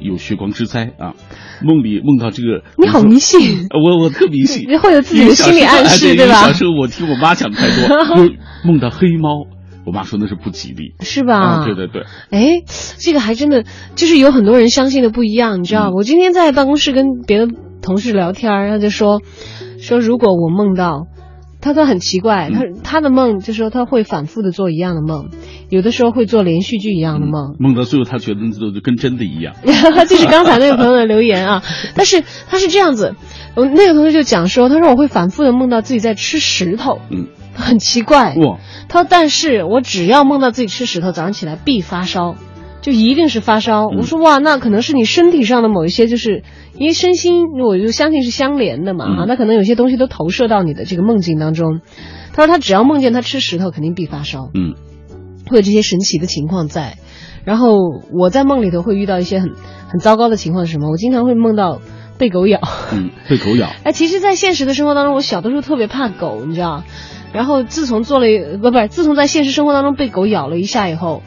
[0.00, 1.14] 有血光之灾啊。
[1.62, 6.34] 梦里梦到这个，你好迷信，呃我我特迷信， 你会有自己的心理暗示，对吧？
[6.42, 8.34] 小时候我听我妈讲的太多， 就
[8.64, 9.46] 梦到黑猫，
[9.86, 11.38] 我妈说那是不吉利，是吧？
[11.38, 12.02] 啊，对对对。
[12.30, 12.62] 哎，
[12.98, 15.90] 这个还真的就是有很多人相信的不一样，你知道？
[15.94, 17.48] 我今天在办公室跟别的
[17.80, 19.22] 同事聊天，他就说
[19.80, 21.06] 说如果我梦到。
[21.66, 25.30] 他说很奇怪，他他的梦就是说他会反复的做一样的梦，
[25.68, 29.54] 有的时候会做连续剧一样的梦，梦到最后他觉得那都跟真的一样。
[30.08, 31.62] 就是刚才那个朋友的留言啊，
[31.96, 33.16] 但是他是这样子，
[33.56, 38.58] 我那个同学就讲说，他说我会反复的梦到自己在吃石头，嗯，很奇怪，哇，
[38.88, 42.36] 他说但是我只要梦到自己吃石头，早上起来必发烧。
[42.86, 43.86] 就一定是发烧。
[43.86, 46.44] 嗯我说哇，那可能是你身体上的某一些，就是
[46.78, 51.80] 因为身心，我就相信是相连的嘛嗯啊，那可能有些东西都投射到你的这个梦境当中。
[52.32, 54.50] 他说他只要梦见他吃石头，肯定必发烧。
[54.54, 54.74] 嗯，
[55.50, 56.96] 会有这些神奇的情况在。
[57.44, 57.74] 然后
[58.12, 59.50] 我在梦里头会遇到一些很
[59.88, 60.88] 很糟糕的情况是什么？
[60.88, 61.80] 我经常会梦到
[62.18, 62.60] 被狗咬。
[62.92, 63.68] 嗯，被狗咬。
[63.82, 66.84] 哎，其实，在现实的生活当中，我小的时候特别怕狗，你知道。
[67.32, 68.26] 然后自从做了
[68.62, 71.22] 不不是，自从在现实生活当中被狗咬了一下以后。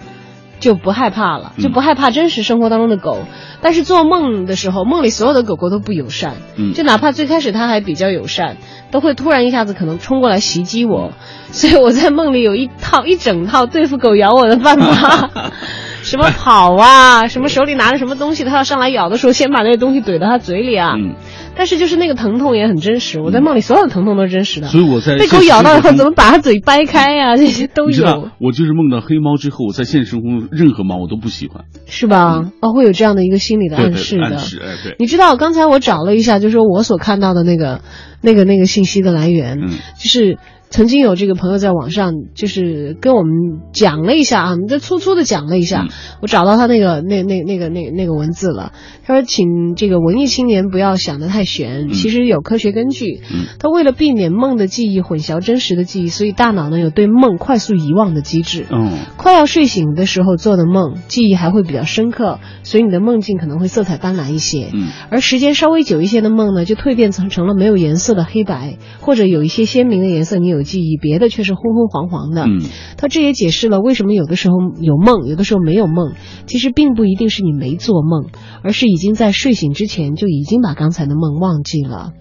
[0.59, 3.27] 就不害怕了，就不害怕真实生活当中的狗，嗯、
[3.61, 8.57] 但是做梦的时候，梦里所有的狗狗都不友善，嗯，就哪怕最开始它还比较友善，
[8.91, 11.13] 都会突然一下子可能冲过来袭击我，
[11.51, 15.51] 所以我在梦里有一套一整套对付狗咬我的办法，
[16.03, 21.15] 什么跑啊，什么手里拿着什么东西，它要上来咬的时候，先把那个东西怼到它嘴里啊，嗯，
[21.55, 28.29] 但是就是那个疼痛也很真实，我在梦里所有的疼痛都是真实的，所以我在被狗咬到以后怎么把它嘴掰开呀、啊，这些都有。
[28.39, 32.39] 我就是梦到黑猫之后，我在现实生活中任何猫我都不喜欢，是吧？
[32.43, 34.23] 嗯、哦，会有这样的一个心理的暗示的。
[34.23, 34.95] 暗示，哎，对。
[34.99, 37.81] 你知道刚才我找了一下，就是说我所看到的那个、
[38.21, 40.37] 那个、那个信息的来源，嗯，就是。
[40.69, 43.33] 曾经有这个朋友在网上就是跟我们
[43.73, 45.89] 讲了一下啊，这粗粗的讲了一下，嗯、
[46.21, 48.71] 我找到他那个那那那个那那个文字了。
[49.03, 53.21] 他说，请这个文艺青年不要想得太玄，嗯、其实有科学根据。
[53.31, 58.65] 嗯，他为了避免梦的记忆混淆真实的记忆，所以大脑呢有对梦快速遗忘的机制。
[58.71, 64.67] 嗯，快要睡醒的时候做的梦，记忆还会比较深刻，所以你的梦境可能会色彩斑斓一些。
[64.71, 72.43] 嗯，而时间稍微久一些的梦呢，就蜕变成成了没有颜色的黑白，或者有一些鲜明的颜色你有记忆，别的却是昏昏黄黄的。
[72.43, 72.61] 嗯，
[72.97, 76.13] 他这也解释了为什么有的时候有梦，有的时候没有梦。
[76.45, 78.25] 其实并不一定是你没做梦，
[78.63, 82.13] 而是已经在睡醒之前就已经把刚才的梦忘记了。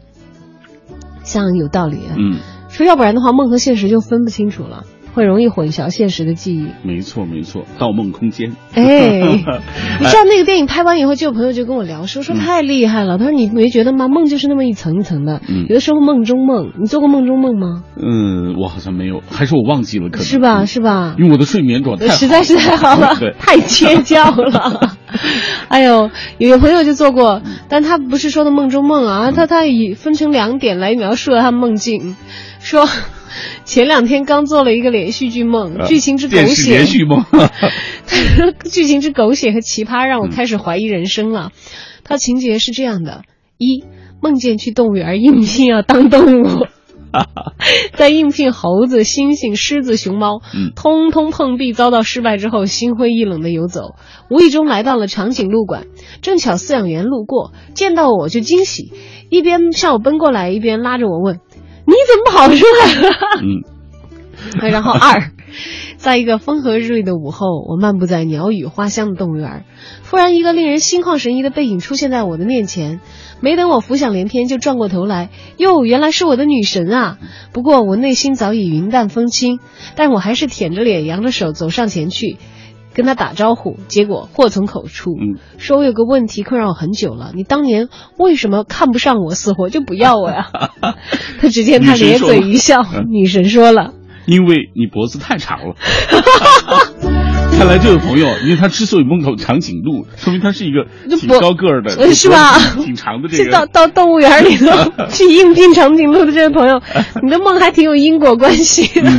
[1.23, 1.99] 像有道理。
[2.17, 4.85] 嗯，说要不然的话，梦和现实就分不清楚了。
[5.15, 6.69] 会容易混淆现实的记忆。
[6.83, 8.51] 没错，没错，《盗梦空间》。
[8.75, 9.21] 哎，
[10.01, 13.19] 你知道那个电影拍完以后，就有朋友就跟我聊说说太厉害了。
[13.19, 14.09] 他说你没觉得吗？
[14.09, 16.73] 梦就是那么一层一层的，嗯有的时候梦中梦。
[16.79, 17.83] 你做过梦中梦吗？
[17.97, 20.65] 嗯，我好像没有，还是我忘记了，可能是吧？
[20.67, 21.15] 是吧？
[21.19, 24.97] 因为我的睡眠状态实在是太好了，太缺觉了。
[25.69, 32.15] 哎呦，有朋友就做过，但他不是说的梦中梦啊，他他以分成两点来描述了他梦境，
[32.61, 32.87] 说
[33.65, 37.25] 前两天刚做了一个连续剧梦，呃剧情之狗血，连续梦。
[38.71, 41.51] 剧情之狗血和奇葩，让我开始怀疑人生了。
[42.05, 43.23] 它情节是这样的：
[43.59, 43.85] 一，
[44.23, 46.67] 梦见去动物园应聘要当动物。
[47.97, 53.95] 在应聘猴子、猩猩、狮子、熊猫，嗯通通碰壁，遭到失败之后，心灰意冷的游走。
[54.31, 55.87] 无意中来到了长颈鹿馆，
[56.21, 58.93] 正巧饲养员路过，见到我就惊喜，
[59.31, 61.41] 一边向我奔过来，一边拉着我问
[61.89, 63.17] ：“你怎么跑出来了？”
[64.63, 65.33] 嗯， 然后二，
[65.97, 69.65] 在一个风和日丽的午后，我漫步在鸟语花香的动物园，
[70.09, 73.01] 突然一个令人心旷神怡的背影出现在我的面前。
[73.41, 77.19] 没等我浮想联翩，就转过头来，哟，原来是我的女神啊！
[77.53, 79.61] 不过我内心早已云淡风轻，
[79.95, 82.37] 但我还是舔着脸，扬着手走上前去。
[82.99, 87.89] 跟他打招呼，结果祸从口出，嗯说我有个问题困扰我很久了，你当年
[88.19, 90.49] 为什么看不上我，死活就不要我呀？
[91.39, 93.93] 他只见他咧嘴一笑，女神说了。
[94.27, 95.77] 因为你脖子太长了。
[97.59, 100.87] 看来这位朋友，因为他之所以梦到长颈鹿， 说明他是一个
[101.19, 103.67] 挺高个儿的，呃是吧挺长的这去到。
[103.67, 104.67] 到动物园里头
[105.11, 106.81] 去应聘长颈鹿的这位朋友，
[107.23, 109.11] 你的梦还挺有因果关系的。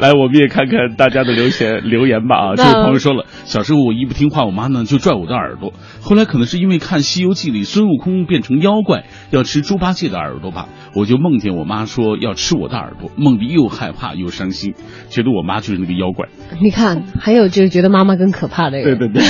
[0.00, 2.56] 来，我们也看看大家的留言留言吧啊！
[2.56, 5.72] 这位朋友说了，小时候我一不听话，我妈呢就拽我的耳朵。
[6.02, 14.74] 后来可能是因为看《西游记》里孙悟空变成妖怪要吃猪八戒的耳朵吧，我就梦见我妈说要吃我的耳朵，梦里又害怕又伤心，
[15.08, 16.28] 觉得我妈就是那个妖怪。
[16.60, 19.22] 你看，还有就是觉得妈妈更可怕的人，对对对，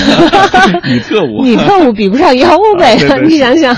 [0.91, 3.75] 女 特务，女特务比不上妖物呗对对， 你想想。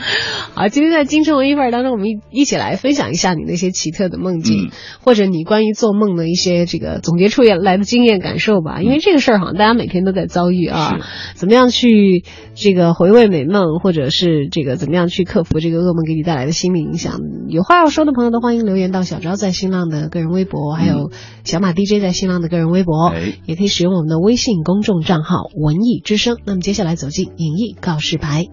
[0.54, 4.70] 好，今天在京城文艺范儿当中，我们一一起来分享一下你那些奇特的梦境，嗯
[5.00, 8.82] 或者你关于做梦的一些这个总结出来的经验感受吧。
[8.82, 10.98] 因为这个事儿好像大家每天都在遭遇啊，
[11.34, 12.24] 怎么样去
[12.54, 17.18] 这个回味美梦，或者是这个怎么样去克服这个噩梦给你带来的心理影响？
[17.48, 21.10] 有话要说的朋友都欢迎留言到小昭在新浪的个人微博，还有
[21.44, 26.38] 小马 DJ 在新浪的个人微博，哎也可以使用我们的微信公众账号“文艺之声”。
[26.46, 28.46] 那么接下来走进影艺告示牌。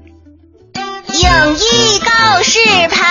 [1.18, 2.60] 影艺告示
[2.92, 3.02] 牌。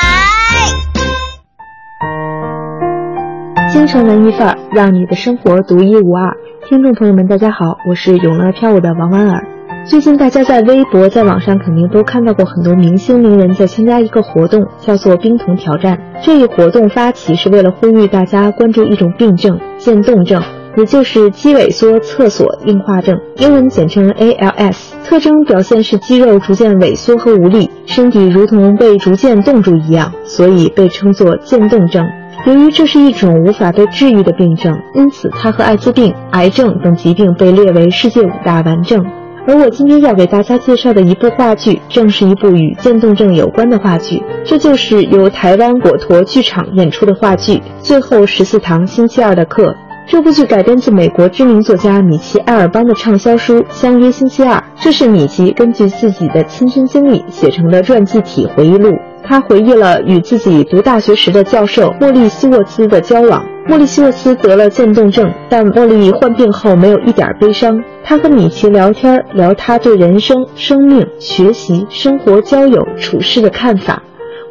[3.73, 6.37] 京城文艺范儿，让你的生活独一无二。
[6.69, 9.45] 听众朋友们，大家好，我是永乐飘舞的王婉儿。
[9.87, 15.99] 最近大家在微博、在网上肯定都看到过很多明星名人在参加一个活动，叫做冰桶挑战。
[16.23, 20.41] 这一活动发起是为了呼吁大家关注一种病症——渐冻症，
[20.77, 24.77] 也就是肌萎缩厕所硬化症，英文简称 ALS。
[25.05, 32.05] 特征表现是肌肉逐渐萎缩和无力，身体如同被逐渐冻住一样，所以被称作渐冻症。
[32.45, 39.05] 由于这是一种无法被治愈的病症，因此它和艾滋病、癌症等疾病被列为世界五大顽症。
[39.49, 49.71] 而我今天要给大家介绍的一部话剧，正是一部与渐冻症有关的话剧，这就是由台湾果陀剧场演出的话剧《最后十四堂星期二的课》。
[50.09, 58.93] 这部剧改编自美国知名作家米奇·埃尔邦的畅销书《相约星期二》，这是米奇根据自己的亲身经历写成的传记体回忆录。
[59.25, 63.45] 他回忆了与自己读大学时的教授莫莉希沃兹的交往。
[63.67, 67.83] 莫莉希沃兹得了渐冻症，但莫莉患病后没有一点悲伤。
[68.05, 74.01] 他和米奇聊天，聊他对人生、生命、学习、生活、交友、处事的看法。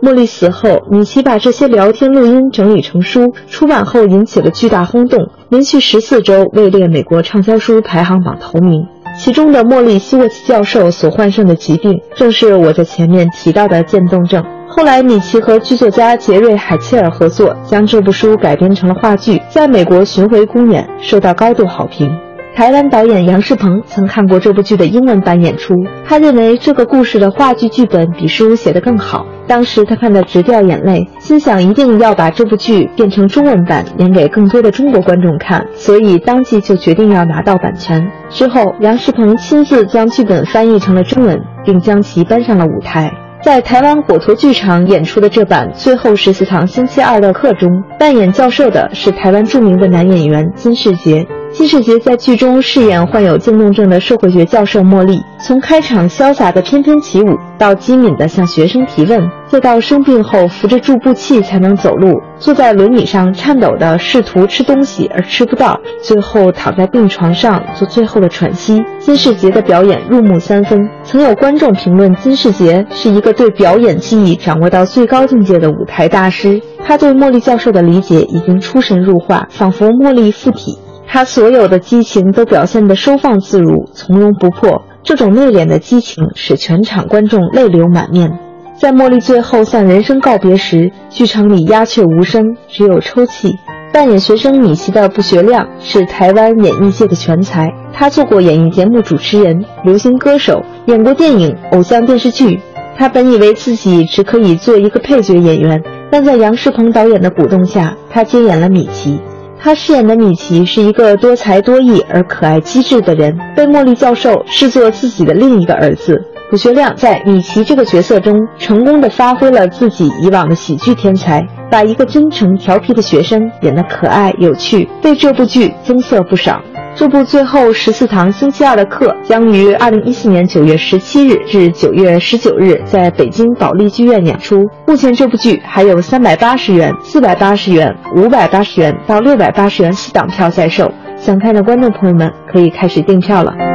[0.01, 8.85] 莫莉死后，米奇把这些聊天录音整理成书，出版后引起了巨大轰动，连续十四周位列美国畅销书排行榜头名。
[9.17, 14.43] 其中的莫莉希沃茨教授所患上的疾病，正是我在前面提到的渐冻症。
[14.67, 22.24] 后来，米奇和剧作家杰瑞·海切尔合作，将这部书改编成了话剧，在美国巡回公演，受到高度好评。
[22.56, 25.74] 台湾导演杨世鹏曾看过这部剧的英文版演出，
[26.06, 29.26] 他认为这个故事的话剧剧本比书写得更好。
[29.45, 38.10] 当时他看得直掉眼泪，心想一定要把这部剧变成中文版，演给更多的中国观众看，所以当即就决定要拿到版权。
[38.30, 43.12] 之后，杨世鹏亲自将剧本翻译成了中文，并将其搬上了舞台。
[43.41, 51.28] 在台湾火陀剧场演出的这版《最后十四堂星期二的课》中，扮演教授的是台湾著名的男演员金世杰。
[51.58, 68.84] 金世杰在剧中饰演患有渐冻症的社会学教授茉莉，从开场潇洒的翩翩起舞，到机敏的向学生提问，再到生病后扶着助步器才能走路，坐在轮椅上颤抖的试图吃东西而吃不到，最后躺在病床上做最后的喘息。
[68.99, 76.62] 金世杰的表演入木三分，曾有观众评论金世杰是一个对表演技艺掌握到最高境界的舞台大师。
[76.84, 80.78] 他对茉莉教授的理解已经出神入化，仿佛茉莉附体。
[81.08, 84.84] 他所有的激情都表现得收放自如、从容不迫。
[85.03, 88.39] 这种内敛的激情使全场观众泪流满面。
[88.78, 93.56] 在茉莉最后向人生告别时，剧场里鸦雀无声，只有抽泣。
[93.93, 102.60] 扮演学生米奇的不学亮是台湾演艺界的全才，他做过演艺节目主持人、流行歌手，演过电影、偶像电视剧。
[102.97, 105.82] 他本以为自己只可以做一个配角演员，
[106.12, 109.22] 但在杨世鹏导演的鼓动下，他接演了米奇。
[109.66, 116.24] 他饰演的米奇是一个多才多艺而可爱机智的人，被茉莉教授视作自己的另一个儿子。
[116.49, 126.61] 卜学亮在米奇这个角色中，成功的发挥了自己以往的喜剧天才，把一个真诚调皮的学生演得可爱有趣，为这部剧增色不少。
[126.95, 134.65] 这部最后十四堂星期二的课将于二零一四年九月十七日至九月十九日在北京保利剧院演出。
[134.87, 143.74] 目前这部剧还有三百八十元、四百八十元、五百八十元到六百八十元四档票在售，想看的观众朋友们可以开始订票了。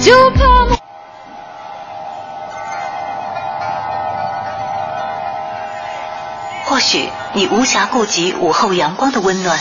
[0.00, 0.44] 就怕
[6.64, 9.58] 或许你无暇顾及午后阳光的温暖，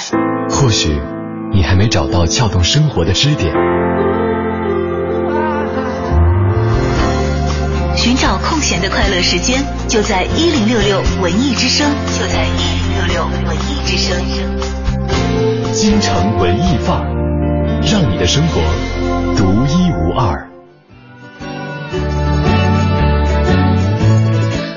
[0.50, 1.02] 或许
[1.52, 3.54] 你还没找到撬动生活的支点。
[7.98, 11.86] 寻找空闲的快乐时间，就在一零六六文艺之声，
[12.18, 14.16] 就在一零六六文艺之声。
[15.74, 17.06] 京城文艺范儿，
[17.82, 18.62] 让你的生活
[19.36, 20.48] 独一无二。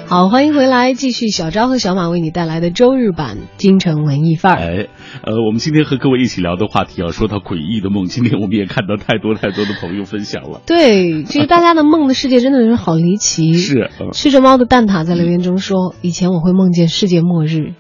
[0.07, 4.59] 好，欢迎回来，继续小昭和小马为你带来的周日版京城文艺范儿。
[4.59, 4.89] 哎，
[5.23, 10.61] 呃，我们今天和各位一起聊的话题要说到诡异的梦，今天我们也看到太多太多的朋友分享了。
[10.67, 13.55] 对，其实大家的梦的世界真的是好离奇。
[13.59, 17.73] 是，嗯、吃着猫的蛋挞在留言中说，以前我会梦见世界末日，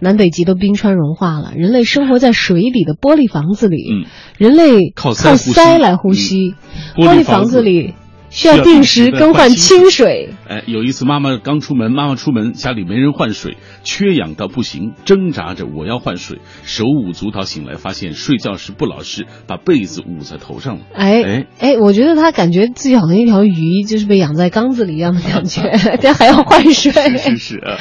[0.00, 4.06] 南北极都冰川融化了，人类生活在水底的玻璃房子里，嗯，
[4.38, 6.54] 人类靠靠鳃来呼吸，
[6.96, 7.94] 嗯、玻璃房子里。
[8.30, 10.30] 需要定时更换清水。
[10.48, 20.82] 哎，有一次妈妈刚出门，妈妈出门家里没人换水，缺氧到不行，挣扎着我要换水，手舞足蹈醒来，发现睡觉时不老实把被子捂在头上了。
[20.94, 25.62] 哎哎哎，我觉得他感觉自己好像一条鱼，就是被养在缸子里一样的感觉，
[26.00, 26.92] 但 还要换水。
[26.92, 27.56] 是是是。
[27.58, 27.76] 啊、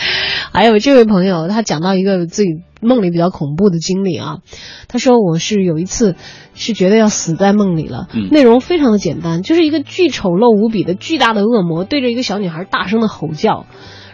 [0.52, 2.50] 还有这位朋友，他讲到一个自己
[2.82, 4.38] 梦里比较恐怖的经历啊，
[4.88, 6.16] 他说我是有一次
[6.56, 13.66] 是觉得要死在梦里了，嗯、内容非常的简单，就是一个巨丑陋无比的巨大的恶魔对着一个小女孩大声的吼叫，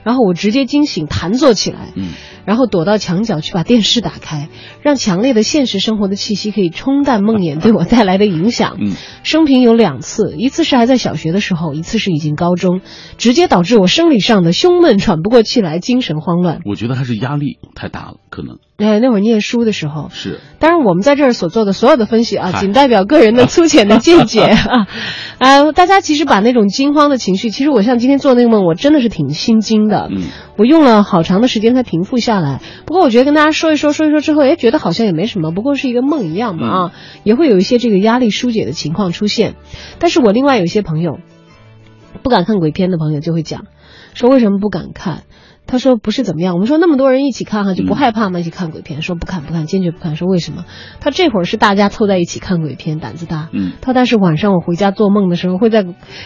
[0.04, 2.10] 然后我直接惊醒，弹坐起来，嗯，
[2.46, 4.50] 然后躲到墙角去把电视打开，
[4.82, 8.78] 让强烈的现实生活的气息可以冲淡梦魇对我带来的影响。
[8.80, 8.94] 嗯，
[9.24, 12.82] 生平有两次，一次是还在小学的时候，一次是已经高中，
[13.18, 16.60] 直接导致我生理上的胸闷、喘不过气来、精神慌乱。
[16.66, 20.40] 我觉得还是压力太大了，可能哎，那会儿念书的时候，是。
[20.60, 24.88] 当然，我们在这儿所做的所有的分析啊，仅代表个人的粗浅的见解 啊。
[25.38, 30.10] 呃，大家其实把那种惊慌的情绪，其实我像今天做那个梦，我真的是挺心惊的。
[30.12, 30.24] 嗯，
[30.58, 32.62] 我用了好长的时间才平复下来。
[32.86, 39.56] 不过我觉得跟大家说一说，说一说之后，哎，觉得好像也没什么，不过是一个梦一样嘛啊，也会有一些这个压力疏解的情况出现。
[40.00, 41.20] 但是我另外有一些朋友，
[42.24, 43.66] 不敢看鬼片的朋友就会讲，
[44.14, 45.24] 说为什么不敢看？
[45.68, 48.40] 他说不是怎么样，我们说那么多人一起看哈，就不害怕吗？
[48.40, 50.16] 一起看鬼片，说不看不看，坚决不看。
[50.16, 50.66] 说为什么？
[51.00, 53.50] 他这会儿是大家凑在一起看鬼片，胆子大。
[53.52, 55.86] 嗯，他但是晚上我回家做梦的时候，会在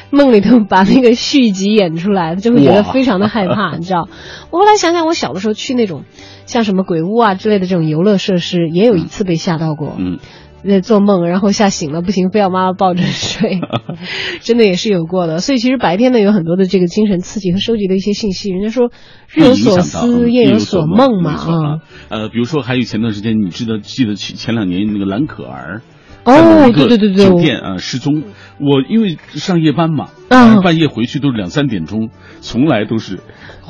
[0.10, 4.08] 梦里头把那个续集演出来，他就会觉得非常的害怕， 你知道？
[4.52, 6.04] 我后来想想，我小的时候去那种
[6.46, 9.96] 像什么鬼屋啊之类的这种游乐设施，也有一次被吓到过。
[9.98, 10.20] 嗯。
[10.68, 13.62] 在做梦，然后吓醒了，不行，非要妈妈抱着睡，
[14.42, 15.40] 真的也是有过的。
[15.40, 18.50] 所以其实白天呢，有很多的这个精神刺激和收集的一些信息。
[18.52, 18.92] 人家说
[19.30, 21.80] 日有所思，夜有所梦嘛啊。
[22.10, 25.82] 呃，比如说还有前段时间，你知道记得前前两年那个蓝可儿。
[26.26, 28.24] 哦，对对对对，酒店啊失踪，
[28.60, 32.10] 我因为上夜班嘛，嗯，半夜回去都是两三点钟，
[32.42, 33.22] 从来都是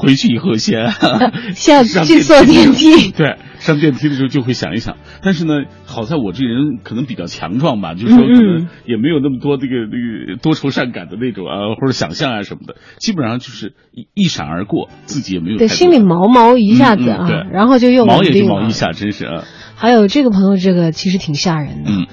[0.01, 0.89] 回去以后先
[1.53, 4.95] 先去坐电梯， 对，上电梯的时候就会想一想。
[5.21, 19.43] 但是呢，好在我这人可能比较强壮吧，就是说可能也没有那么多这个那个多愁善感的那种啊，或者想象啊什么的，基本上就是一一闪而过，自己也没有对心里毛毛一下子啊，对，然后就又毛也就毛一下，真是啊。
[19.75, 21.91] 还有这个朋友，这个其实挺吓人的。
[21.91, 22.07] 嗯。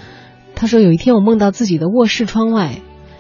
[0.59, 2.77] 他说：“有一天我梦到自己的卧室窗外，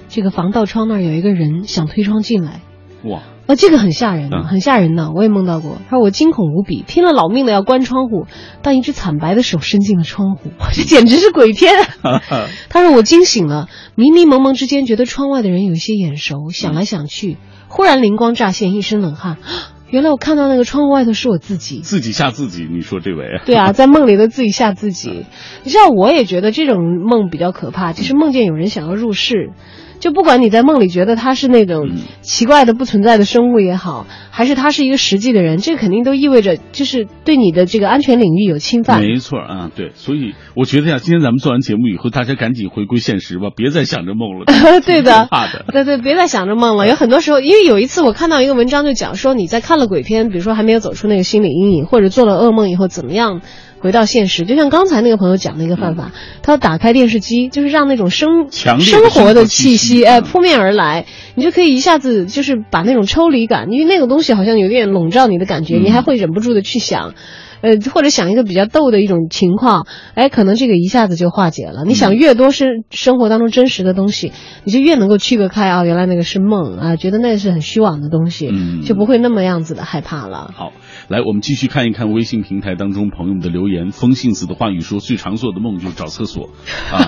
[0.09, 2.63] 这个防盗窗那儿有一个人想推窗进来。
[3.05, 3.21] 哇！
[3.47, 5.79] 啊，这个很吓人，很吓人呢，我也梦到过。
[5.89, 8.27] 他说我惊恐无比，拼了老命的要关窗户，
[8.63, 11.73] 但一只惨白的手伸进了窗户， 这简直是鬼片。
[12.69, 17.37] 他说我惊醒了，迷迷蒙蒙之间觉得窗外的人有一些眼熟，想来想去，
[17.69, 19.37] 忽然灵光乍现，一身冷汗。
[19.89, 22.67] ”原来我看到那个窗户外头是我自己，自己吓自己。
[22.69, 23.41] 你说这位？
[23.47, 25.25] 对啊， 在梦里的自己吓自己。
[25.63, 26.79] 你知道，我也觉得这种
[27.09, 29.53] 梦比较可怕，就是梦见有人想要入室。
[30.01, 31.91] 就不管你在梦里觉得他是那种
[32.21, 39.01] 奇怪的不存在的生物也好，还是他是一个实际的人，这肯定都意味着就是对你的这个安全领域有侵犯。
[39.01, 44.45] 没错啊，对，所以我觉得呀，今天咱们做完节目以后，大家赶紧回归现实吧，别再想着梦了。
[44.85, 45.65] 对的，怕的。
[45.73, 46.87] 对对，别再想着梦了。
[46.89, 53.41] 有很多时候，因为有一次我看到一个文章，就讲说你在看了鬼片，比如说还没有走出那个心理阴影，或者做了噩梦以后怎么样。
[53.87, 56.11] 回到现实，就像刚才那个朋友讲的一个办法，
[56.43, 61.07] 他要打开电视机，就是让那种生生活的气息，哎，扑面而来，
[61.37, 67.15] 你就可以一下子就是把那种抽离感，因为那个东西好像有点笼罩你的感觉，你还会忍不住的去想，
[67.61, 71.85] 呃，或者想一个比较逗的一种情况，哎，可能这个一下子就化解了。
[71.87, 74.33] 你想越多是生活当中真实的东西，
[74.65, 78.51] 你就越能够区隔开啊，原来那个是梦啊，觉得那是很虚妄的东西，
[78.85, 80.51] 就不会那么样子的害怕了。
[80.57, 80.73] 好。
[81.09, 83.93] 来，我们继续看一看微信平台当中朋友们的留言。
[83.93, 86.51] 风信子的话语说，最常做的梦就是找厕所
[86.91, 87.07] 啊，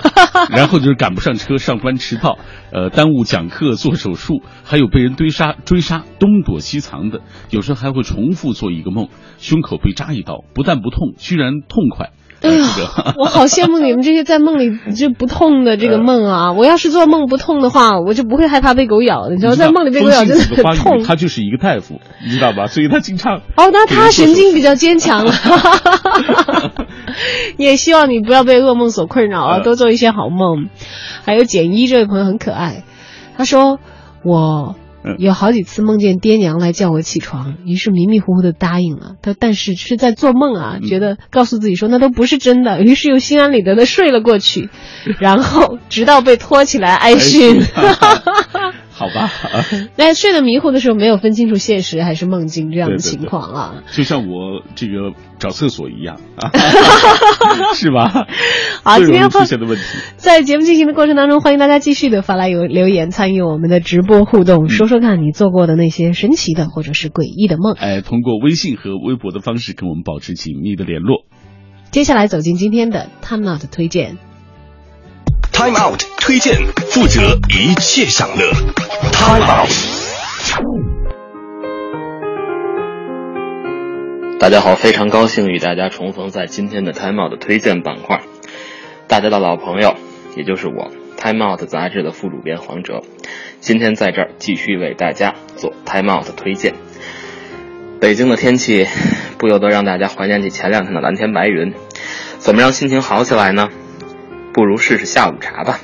[0.50, 2.38] 然后就是赶不上车、上班迟到，
[2.70, 12.10] 呃，耽误讲课、做手术，还有被人追杀、追杀、东躲西藏的，有时候还会重复做一个梦，胸口被扎一刀，不但不痛，居然痛快。
[12.40, 16.52] 哎呀，我好羡慕你们这些在梦里就不痛的这个梦啊！
[16.52, 19.28] 我要是做梦不痛的话，我就不会害怕被狗咬。
[19.28, 21.02] 你知道，在梦里被狗咬真的很痛。
[21.02, 22.68] 他就是一个大夫，你知道吧？
[22.68, 25.32] 所以他经常哦，那他神经比较坚强了。
[27.58, 30.68] 也希望你不要被噩梦所困扰啊，多做一些好梦。
[31.24, 32.84] 还有简一这位朋友很可爱，
[33.36, 33.80] 他说
[34.22, 34.76] 我。
[35.18, 39.14] 有好几次梦见爹娘来叫我起床，于是迷迷糊糊的答应了。
[39.22, 44.68] 他但是是在做梦啊，觉得告诉自己说那都不是真的，于是又心安理得的睡了过去，
[45.18, 47.62] 然后直到被拖起来挨训。
[48.98, 49.30] 好吧，
[49.94, 56.50] 那睡得迷糊的时候没有分清楚现实还是梦境这样的情况啊，就像我这个找厕所一样啊，
[57.78, 58.26] 是吧？
[58.82, 59.84] 好，今天出现的问题，
[60.16, 67.74] 在节目进行的过程当中，欢迎大家继续的发来留留言参与我们的直播互动，说说看你做过的那些神奇的或者是诡异的梦。
[67.78, 71.24] 哎，通过微信和微博的方式跟我们保持紧密的联络。
[71.92, 74.27] 接下来走进今天的 Time Out 推荐。
[75.58, 76.54] Time Out 推荐，
[76.92, 78.52] 负责一切享乐。
[79.10, 79.68] Time Out。
[84.38, 88.20] 大家好，非常高兴与大家重逢在今天的 Time Out 推荐板块。
[89.08, 89.96] 大家的老朋友，
[90.36, 93.02] 也就是我，Time Out 杂志的副主编黄哲，
[93.58, 96.74] 今天在这儿继续为大家做 Time Out 推荐。
[98.00, 98.86] 北京的天气
[99.38, 101.74] 不由得让大家怀念起前两天的蓝天白云。
[102.38, 103.68] 怎么让心情好起来呢？
[104.58, 105.78] 不如试试下午茶吧。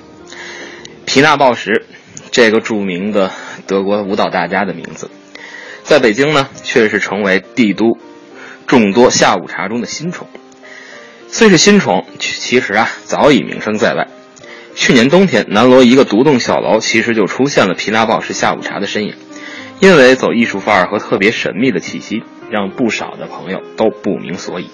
[1.06, 1.84] 皮纳鲍什，
[2.32, 3.30] 这个著名的
[3.68, 5.12] 德国舞蹈大家的名字，
[5.84, 7.96] 在北京呢，却是成为帝都
[8.66, 10.26] 众多下午茶中的新宠。
[11.28, 14.08] 虽是新宠，其实啊，早已名声在外。
[14.74, 19.14] 去年冬天，南锣一个独栋小楼，其实就出现了皮纳鲍什下午茶的身影。
[19.78, 24.68] 因为走艺术范儿和特别神秘的气息，让不少的朋友都不明所以。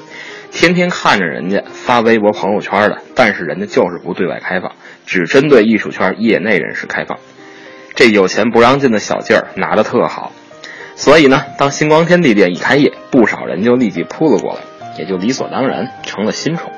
[0.50, 4.72] 天天看着人家发微博朋友圈的，但是人家就是不对外开放，
[5.06, 7.18] 只针对艺术圈业内人士开放。
[7.94, 10.32] 这有钱不让进的小劲儿拿得特好。
[10.96, 14.60] 所以呢，当星光天地店一开业，不少人就立即扑了过来，
[14.98, 16.70] 也就理所当然成了新宠。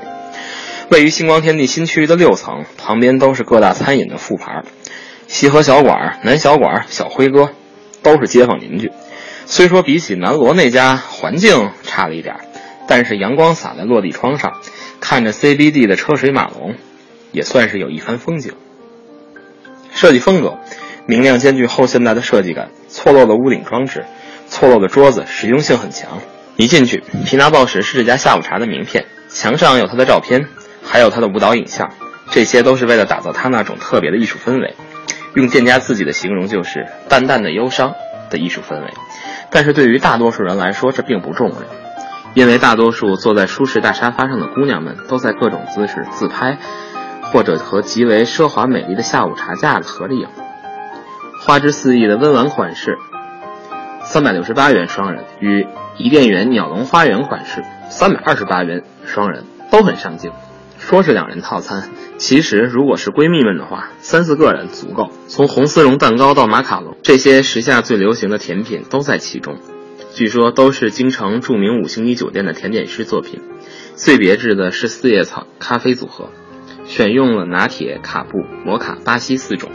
[0.90, 4.62] 位于星光天地新区的六层，旁边都是各大餐饮的副牌，
[5.26, 7.50] 西河小馆、南小馆、小辉哥。
[8.04, 8.90] 都是街坊邻居，
[9.46, 12.34] 虽说比起南锣那家环境差了一点
[12.86, 14.60] 但是阳光洒在落地窗上，
[15.00, 16.74] 看着 CBD 的车水马龙，
[17.30, 18.54] 也算是有一番风景。
[19.94, 20.58] 设计风格
[21.06, 24.04] 明亮兼具后现代的设计感，错落的屋顶装置，
[24.48, 26.18] 错落的桌子，实用性很强。
[26.56, 30.46] 一进去，皮纳鲍什是这家下午茶的名片，墙上有他的照片，
[30.82, 31.90] 还有他的舞蹈影像，
[32.30, 34.74] 这些都是为了打造他那种特别的艺术氛围。
[35.34, 37.94] 用店家自己的形容就是淡淡的忧伤
[38.28, 38.92] 的艺术氛围，
[39.50, 41.56] 但是对于大多数人来说这并不重要，
[42.34, 46.58] 因为大多数坐在舒适大沙发上的姑娘们都在各种姿势自拍，
[47.22, 50.26] 或者和极为奢华美丽的下午茶架子合着影。
[51.40, 52.96] 花枝四溢的温婉款式，
[54.02, 55.66] 三百六十八元双人，与
[55.98, 60.32] 伊甸园鸟笼花园款式三百二十八元双人都很上镜。
[60.78, 65.10] 说是两人套餐，其实如果是闺蜜们的话，三四个人足够。
[65.28, 69.58] 从红丝绒蛋糕到马卡龙，这些时下最流行的甜品都在其中。
[70.14, 73.40] 据说都是京城著名五星级酒店的甜点师作品。
[73.94, 76.30] 最别致的是四叶草咖啡组合，
[76.84, 79.70] 选用了拿铁、卡布、摩卡、巴西四种。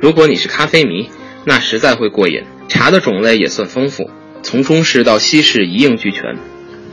[0.00, 1.10] 如果你是咖啡迷，
[1.44, 2.44] 那实在会过瘾。
[2.68, 4.10] 茶的种类也算丰富，
[4.42, 6.36] 从中式到西式一应俱全。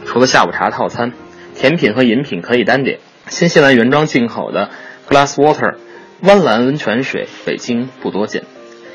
[0.06, 1.14] 除了下午茶套餐，
[1.56, 3.00] 甜品和饮品可以单点。
[3.28, 4.72] 新西兰原装进口的
[5.08, 5.76] Glass Water
[6.22, 8.44] 湾蓝温泉水，北京不多见。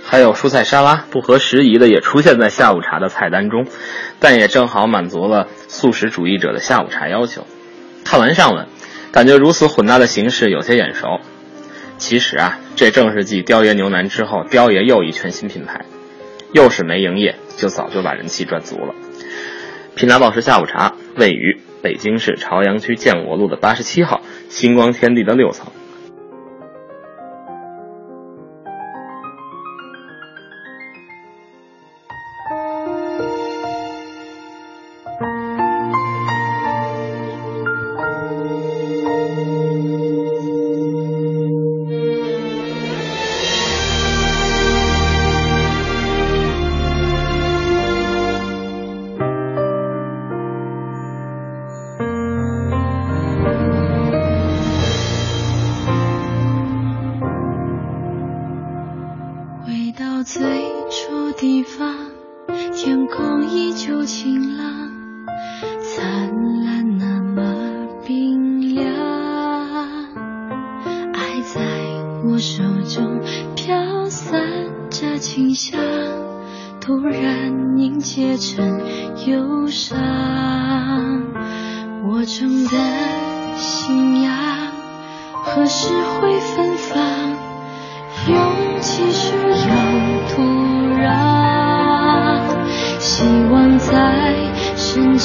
[0.04, 3.66] 还有蔬菜沙拉，不合时宜的也出现在下午茶的菜单中，
[4.18, 7.46] 但也正好满足了素食主义者的下午茶要求。
[8.04, 8.66] 看完上文，
[9.12, 11.20] 感觉如此混搭的形式有些眼熟。
[11.98, 15.86] 其实啊，这正是继雕爷牛腩之后，雕爷又一全新品牌，
[16.52, 18.94] 又是没营业就早就把人气赚足了。
[19.94, 21.60] 品达宝石下午茶位于。
[21.82, 25.72] 北京市朝阳区建国路的八十七号星光天地的六层。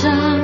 [0.02, 0.37] 长。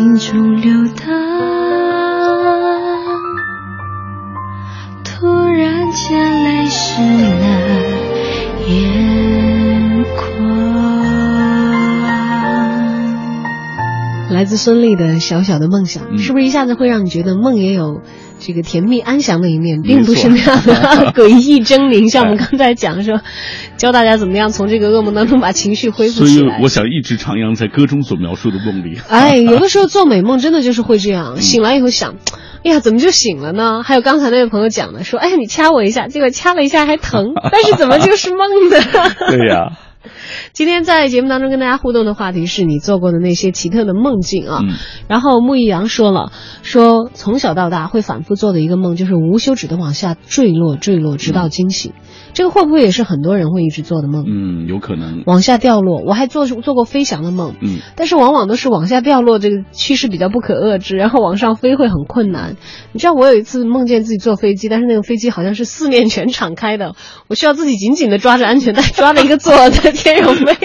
[0.00, 1.12] 心中流淌，
[5.04, 7.28] 突然间泪湿了
[8.66, 10.24] 眼眶。
[14.30, 18.00] 来自孙俪的《小小的梦想》，嗯是不是一下子会让你觉得梦也有
[18.40, 20.74] 这个甜蜜安详的一面，并不是那样的
[21.14, 22.10] 诡异狰狞？
[22.10, 23.20] 像我们刚才讲说，
[23.76, 26.62] 教大家怎么样从这个噩梦当中把情绪恢复起来所以。
[26.62, 28.98] 我想一直徜徉在歌中所描述的梦里。
[29.08, 32.14] 哎，有的时候做美梦真的就是会这样，醒来以后想，
[32.64, 33.82] 哎呀，怎么就醒了呢？
[33.84, 38.38] 还有刚才那位朋友讲的，说，哎呀，你掐我一下，结果掐了一下还疼， 但是怎么就是梦
[38.70, 38.76] 呢？
[39.28, 39.72] 对呀、
[40.52, 44.60] 今天在节目当中跟大家互动的话题是你做过的那些奇特的梦境啊。
[44.62, 44.74] 嗯
[45.08, 46.32] 然后穆易阳说了，
[46.62, 51.92] 说从小到大会反复做的一个梦就是无休止的往下坠落，坠落直到惊醒。
[52.32, 54.24] 这个会不会也是很多人会一直做的梦？
[54.26, 55.22] 嗯，有可能。
[55.26, 62.56] 往下掉落，我还做做过飞翔的梦，嗯，但是往往都是往下掉落，这个趋势比较不可遏制，然后往上飞会很困难。
[62.92, 66.94] 你知道我有一次梦见自己坐飞机，但是那个飞机好像是四面全敞开的，
[67.28, 70.56] 我需要自己紧紧的抓着安全带，抓着一个坐在天上飞。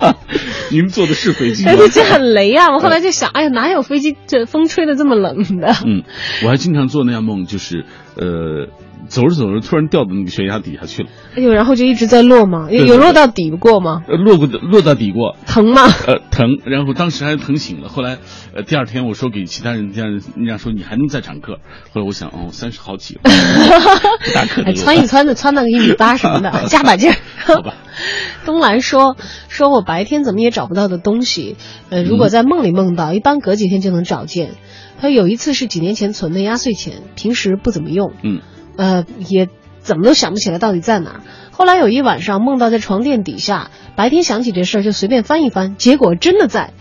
[0.70, 1.88] 您坐的是飞机吗哎，？
[1.88, 2.68] 这很雷啊！
[2.74, 5.74] 我后来就想，哎呀，哪有飞机这风吹的这么冷的？
[5.84, 6.04] 嗯，
[6.44, 7.84] 我还经常做那样梦，就是
[8.16, 8.68] 呃，
[9.10, 12.68] 走着走着突然掉到那个悬崖底下去了，哎呦，然后就一直在落吗？
[12.70, 14.04] 有落到底过吗？
[14.06, 15.82] 呃，落过的落到底过，疼吗？
[16.06, 17.88] 呃，疼，然后当时还疼醒了。
[17.88, 18.18] 后来，
[18.54, 21.58] 呃，第二天我说给其他人，第二人人家说你还能再长个儿。
[21.92, 23.30] 后来我想，哦，三十好几了，不
[24.32, 24.72] 大可能。
[24.76, 27.16] 窜一窜的，窜到个一米八什么的， 加把劲儿。
[27.44, 27.74] 好吧。
[28.46, 29.16] 东兰说
[29.48, 31.56] ：“说我白天怎么也找不到的东西，
[31.90, 34.52] 呃，如果在梦里梦到，一般隔几天就能找见。
[35.00, 38.40] 他有一次是几年前存的压岁钱，平时不怎么用，嗯，
[38.76, 39.48] 呃，也
[39.80, 41.20] 怎么都想不起来到底在哪。
[41.50, 46.72] 后来有一晚上梦到在床垫底下，白天想起这事儿就随便翻一翻，结果真的在。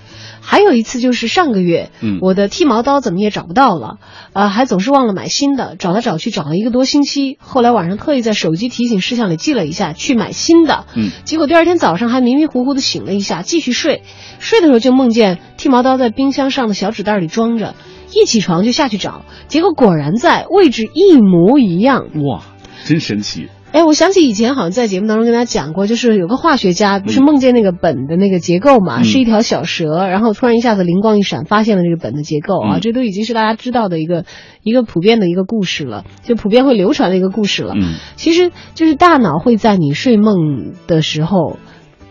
[0.50, 2.18] 还有一次就是上个月，嗯。
[2.24, 3.97] 我的剃毛刀怎么也找不到了，
[4.34, 14.02] 呃，还总是忘了买新的，找来找去找了一个多星期，后来晚上特意在手机提醒事项里记了一下，去买新的，嗯，结果第二天早上还迷迷糊糊的醒了一下，继续睡，
[14.39, 17.76] 睡的时候就梦见剃毛刀在冰箱上的小纸袋里装着，
[18.12, 22.41] 一起床就下去找，结果果然在，位置一模一样，哇，
[22.86, 23.50] 真神奇。
[23.80, 34.25] 哎，我想起以前好像在节目当中跟大家讲过，就是有个化学家不是梦见那个苯的那个结构嘛，嗯是一条小蛇，然后突然一下子灵光一闪，发现了这个苯的结构啊，嗯这都已经是大家知道的一个
[34.63, 37.73] 一个普遍的一个故事了，就普遍会流传的一个故事了。
[37.73, 41.57] 嗯其实就是大脑会在你睡梦的时候。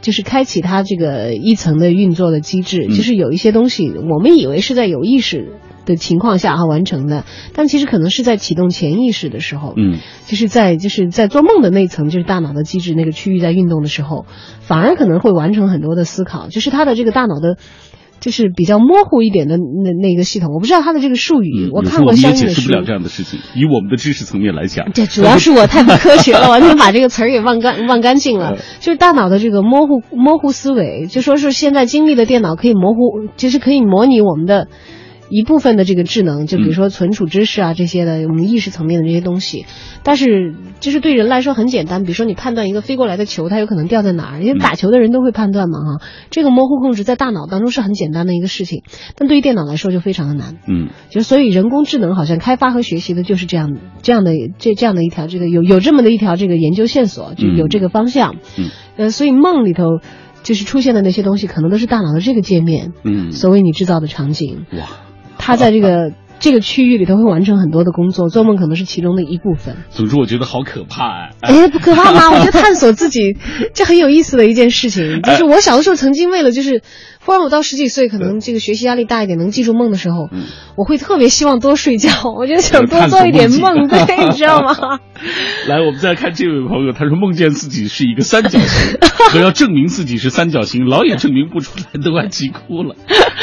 [0.00, 5.54] 就是开启它这个一层的运作的机制，嗯就是有一些东西我们以为是在有意识
[5.88, 7.24] 的情况下哈完成的，
[7.54, 14.26] 但其实可能是在启动潜意识的时候，嗯就是在就是在做梦的那层，就是大脑的机制那个区域在运动的时候，
[14.60, 17.56] 反而可能会完成很多的思考，就是他的这个大脑的，
[18.20, 22.74] 就是比较模糊一点的那那个系统，我不知道他的这个术语，我看过相应的书解释不。
[22.74, 28.56] 了这样的事情，以我们的知识层面来讲，这主要是我太不科学了， 完全把这个词儿给忘干忘干净了呃。
[28.80, 34.66] 就是大脑的这个模糊模糊思维，就说是现在精密的电脑可以模糊，就是可以模拟我们的
[35.30, 39.66] 一部分的这个智能，就比如说存储知识啊这些的，我们意识层面的这些东西。
[40.02, 46.06] 但是就是对人来说很简单，比如说你判断一个飞过来的球，它有可能掉在哪儿，因为打球的人都会判断嘛哈。
[46.30, 48.82] 这个模糊控制在大脑当中是很简单的一个事情，
[49.16, 50.56] 但对于电脑来说就非常的难。
[50.66, 58.36] 嗯就所以人工智能好像开发和学习的就是这样这样的这这样的一条这个有有这么的一条这个研究线索，就有这个方向。
[58.56, 60.00] 嗯呃，所以梦里头
[60.42, 64.64] 就是出现的那些东西，可能都是大脑的这个界面，嗯，所为你制造的场景。
[64.72, 64.88] 哇，
[65.48, 69.76] 它在这个 这个区域里头会完成很多的工作，做梦可能是其中的一部分。
[69.90, 71.30] 总之，我觉得好可怕哎。
[71.40, 72.30] 哎，不可怕吗？
[72.36, 73.36] 我觉得探索自己，
[73.72, 75.22] 这很有意思的一件事情。
[75.22, 76.82] 就是我小的时候曾经为了就是。
[77.28, 80.30] 忽然我到十几岁，可能这个学习压力大一点，能记住梦的时候，
[80.78, 84.98] 我会特别希望多睡觉， 我就想多做一点梦， 对，你知道吗？
[85.68, 88.98] 来，我们再看这位朋友，他说梦见自己是一个三角形，
[89.30, 92.96] 可要证明自己是三角形，老也证明不出来，都快急哭了。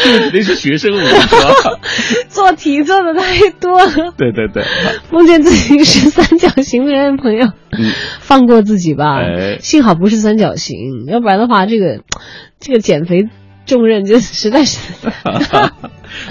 [0.04, 1.80] 这个肯定是学生，我跟你说，
[2.28, 4.16] 做题做的太多了。
[4.18, 4.64] 对对对，
[5.12, 7.46] 梦见自己是三角形的人朋友，
[7.78, 9.20] 嗯，放过自己吧。
[9.20, 12.00] 哎，幸好不是三角形，要不然的话，这个
[12.60, 13.30] 这个减肥。
[13.66, 14.93] 重任就实在是。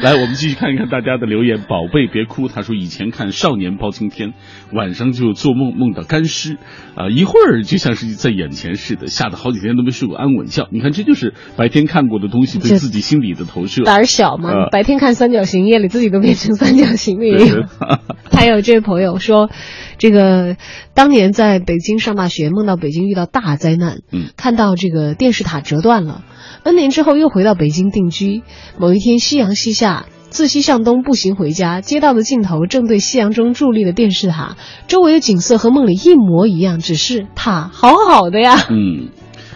[0.01, 1.61] 来，我们继续看一看大家的留言。
[1.69, 4.31] 宝贝别哭，他说以前看《少年包青天》，
[4.73, 6.57] 晚上就做梦梦到干尸，
[6.95, 10.69] 啊，一会儿就像是在眼前似的，吓得好几天都没睡过安稳觉。
[10.71, 13.83] 你看，这就是白天看过的东西对自己心理的投射。
[13.83, 17.65] 胆小嘛，白天看三角形，夜里自己都变成三角形了也有。
[18.33, 19.51] 还有这位朋友说，
[19.99, 20.57] 这个
[20.95, 26.25] 当年在北京上大学，梦到北京遇到大灾难，嗯，看到这个电视塔折断了。
[26.63, 28.43] N 年之后又回到北京定居。
[28.79, 34.57] 某一天夕阳西下，自西向东步行回家，街道的尽头正对夕阳中伫立的电视塔，
[34.89, 38.57] 周围的景色和梦里一模一样，只是塔好好的呀。
[38.71, 39.11] 嗯，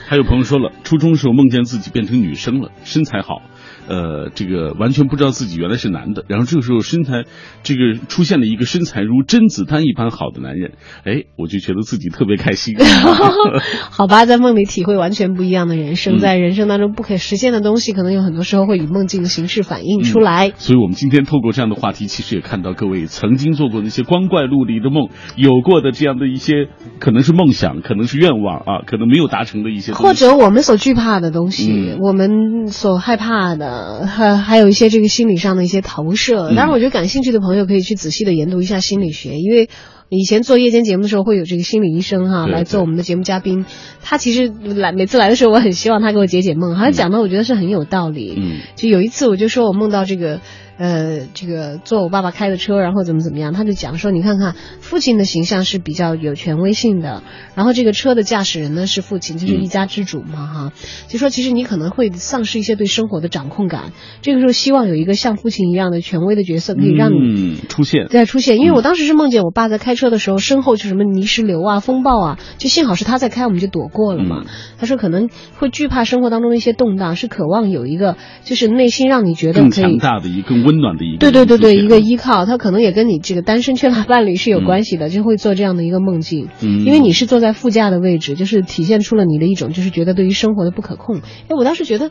[0.06, 3.42] 还有朋友说了，初中时候梦见自己变成女生了，身材好。
[3.88, 7.24] 呃，这个完全不知道自己原来是男的，然后这个时候身材，
[7.62, 10.72] 这个出现了一个身材如甄子丹一般好的男人，
[11.04, 12.76] 哎，我就觉得自己特别开心。
[13.90, 20.52] 好吧，在梦里体会完全不一样的人生，在人生当中不可实现的东西，可能有很多时候会以梦境的形式反映出来。
[20.56, 33.77] 所以，我们今天透过这样的话题，其实也看到各位曾经做过那些光怪陆离的梦，有过的这样的一些可能是梦想，可能是愿望啊，可能没有达成的一些，或者我们所惧怕的东西，我们所害怕的。
[33.78, 39.68] 呃，还还有一些这个心理上的一些投射，当然，我觉得感兴趣的朋友可以去仔细的研读一下心理学，因为
[40.08, 43.64] 以前做夜间节目的时候会有这个心理医生哈来做我们的节目嘉宾，
[44.02, 48.34] 他其实来每次来的时候，我很希望他给我解解梦，他讲的我觉得是很有道理。
[48.36, 50.40] 嗯，就有一次我就说我梦到这个。
[50.78, 57.24] 呃，这个坐我爸爸开的车，然后怎么怎么样，他就讲说，你看看父亲的形象是比较有权威性的，
[57.56, 60.72] 然后这个车的驾驶人呢是父亲，就是一家之主嘛，哈，
[61.08, 63.92] 就说其实你可能会丧失一些对生活的掌控感，
[64.22, 74.44] 这个时候希望有一个像父亲一样的权威的角色可以让你出现，对出现，因为我当时是梦见我爸在开车的时候，身后就什么泥石流啊、风暴啊，就幸好是他在开，我们就躲过了嘛。
[74.78, 75.28] 他说可能
[75.58, 80.67] 会惧怕生活当中的一些动荡，是渴望有一个就是内心让你觉得更强大的一个。
[80.68, 86.48] 温暖的一个对对对对一个依靠，他可能也跟你这个单身缺乏伴侣是有关系的，就会做这样的一个梦境。
[86.60, 91.16] 嗯，因为你是坐在副驾的位置，就是体现出了你的一种就是觉得对于生活的不可控。
[91.16, 92.10] 哎，我倒是觉得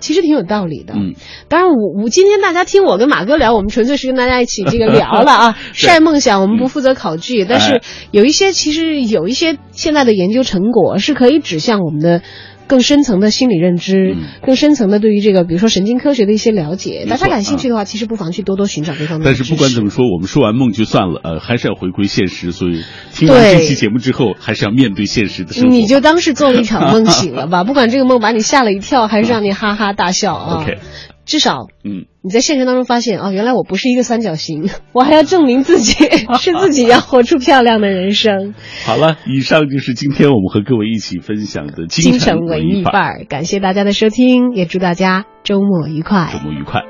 [0.00, 0.94] 其实挺有道理的。
[0.96, 1.14] 嗯，
[1.48, 7.44] 当然我我今天大家听我跟马哥聊，我们纯粹是跟大家一起这个聊了啊， 晒梦想，我们不负责考据。
[7.44, 7.80] 但是
[8.10, 12.22] 有一些其实有一些现在的研究成果是可以指向我们的。
[12.66, 19.24] 更深层的心理认知，更深层的对于这个，比如说神经科学的一些了解，大家感兴趣的话，其实不妨去多多寻找这方面。
[19.24, 22.52] 但是不管怎么说，我们说完梦就算了，呃，还是要回归现实。
[22.52, 22.82] 所以
[23.12, 25.68] 听完这期节目之后，还是要面对现实的生活。
[25.68, 30.62] 你就当是做了一场梦醒了吧， 不管这个梦把你吓了一跳，还是让你哈哈大笑啊。
[30.62, 30.78] OK。
[31.24, 35.94] 至少，嗯，你在现实当中发现，哦，原来我不是一个三角形， 我还要证明自己
[36.38, 38.54] 是自己，要活出漂亮的人生。
[38.84, 46.28] 好了，以上就是今天我们和各位一起分享的京城文艺范儿，感谢大家的收听，也祝大家周末愉快。
[46.32, 46.82] 周末愉快。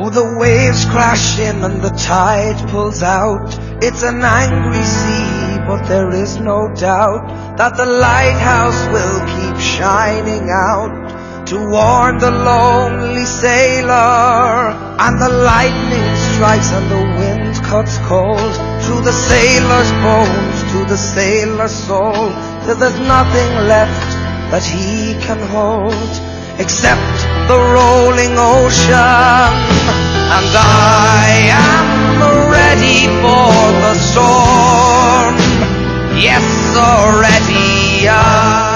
[0.00, 3.50] Oh, the waves crash in and the tide pulls out.
[3.82, 10.48] It's an angry sea, but there is no doubt that the lighthouse will keep shining
[10.48, 14.72] out to warn the lonely sailor.
[14.98, 20.96] And the lightning strikes and the wind cuts cold through the sailor's bones to the
[20.96, 22.32] sailor's soul.
[22.64, 24.10] Till there's nothing left
[24.52, 26.12] that he can hold
[26.58, 27.12] except
[27.48, 29.52] the rolling ocean.
[30.36, 31.28] And I
[31.60, 31.88] am
[32.52, 33.52] ready for
[33.84, 35.47] the storm
[36.18, 38.08] yes, already.
[38.08, 38.67] Uh,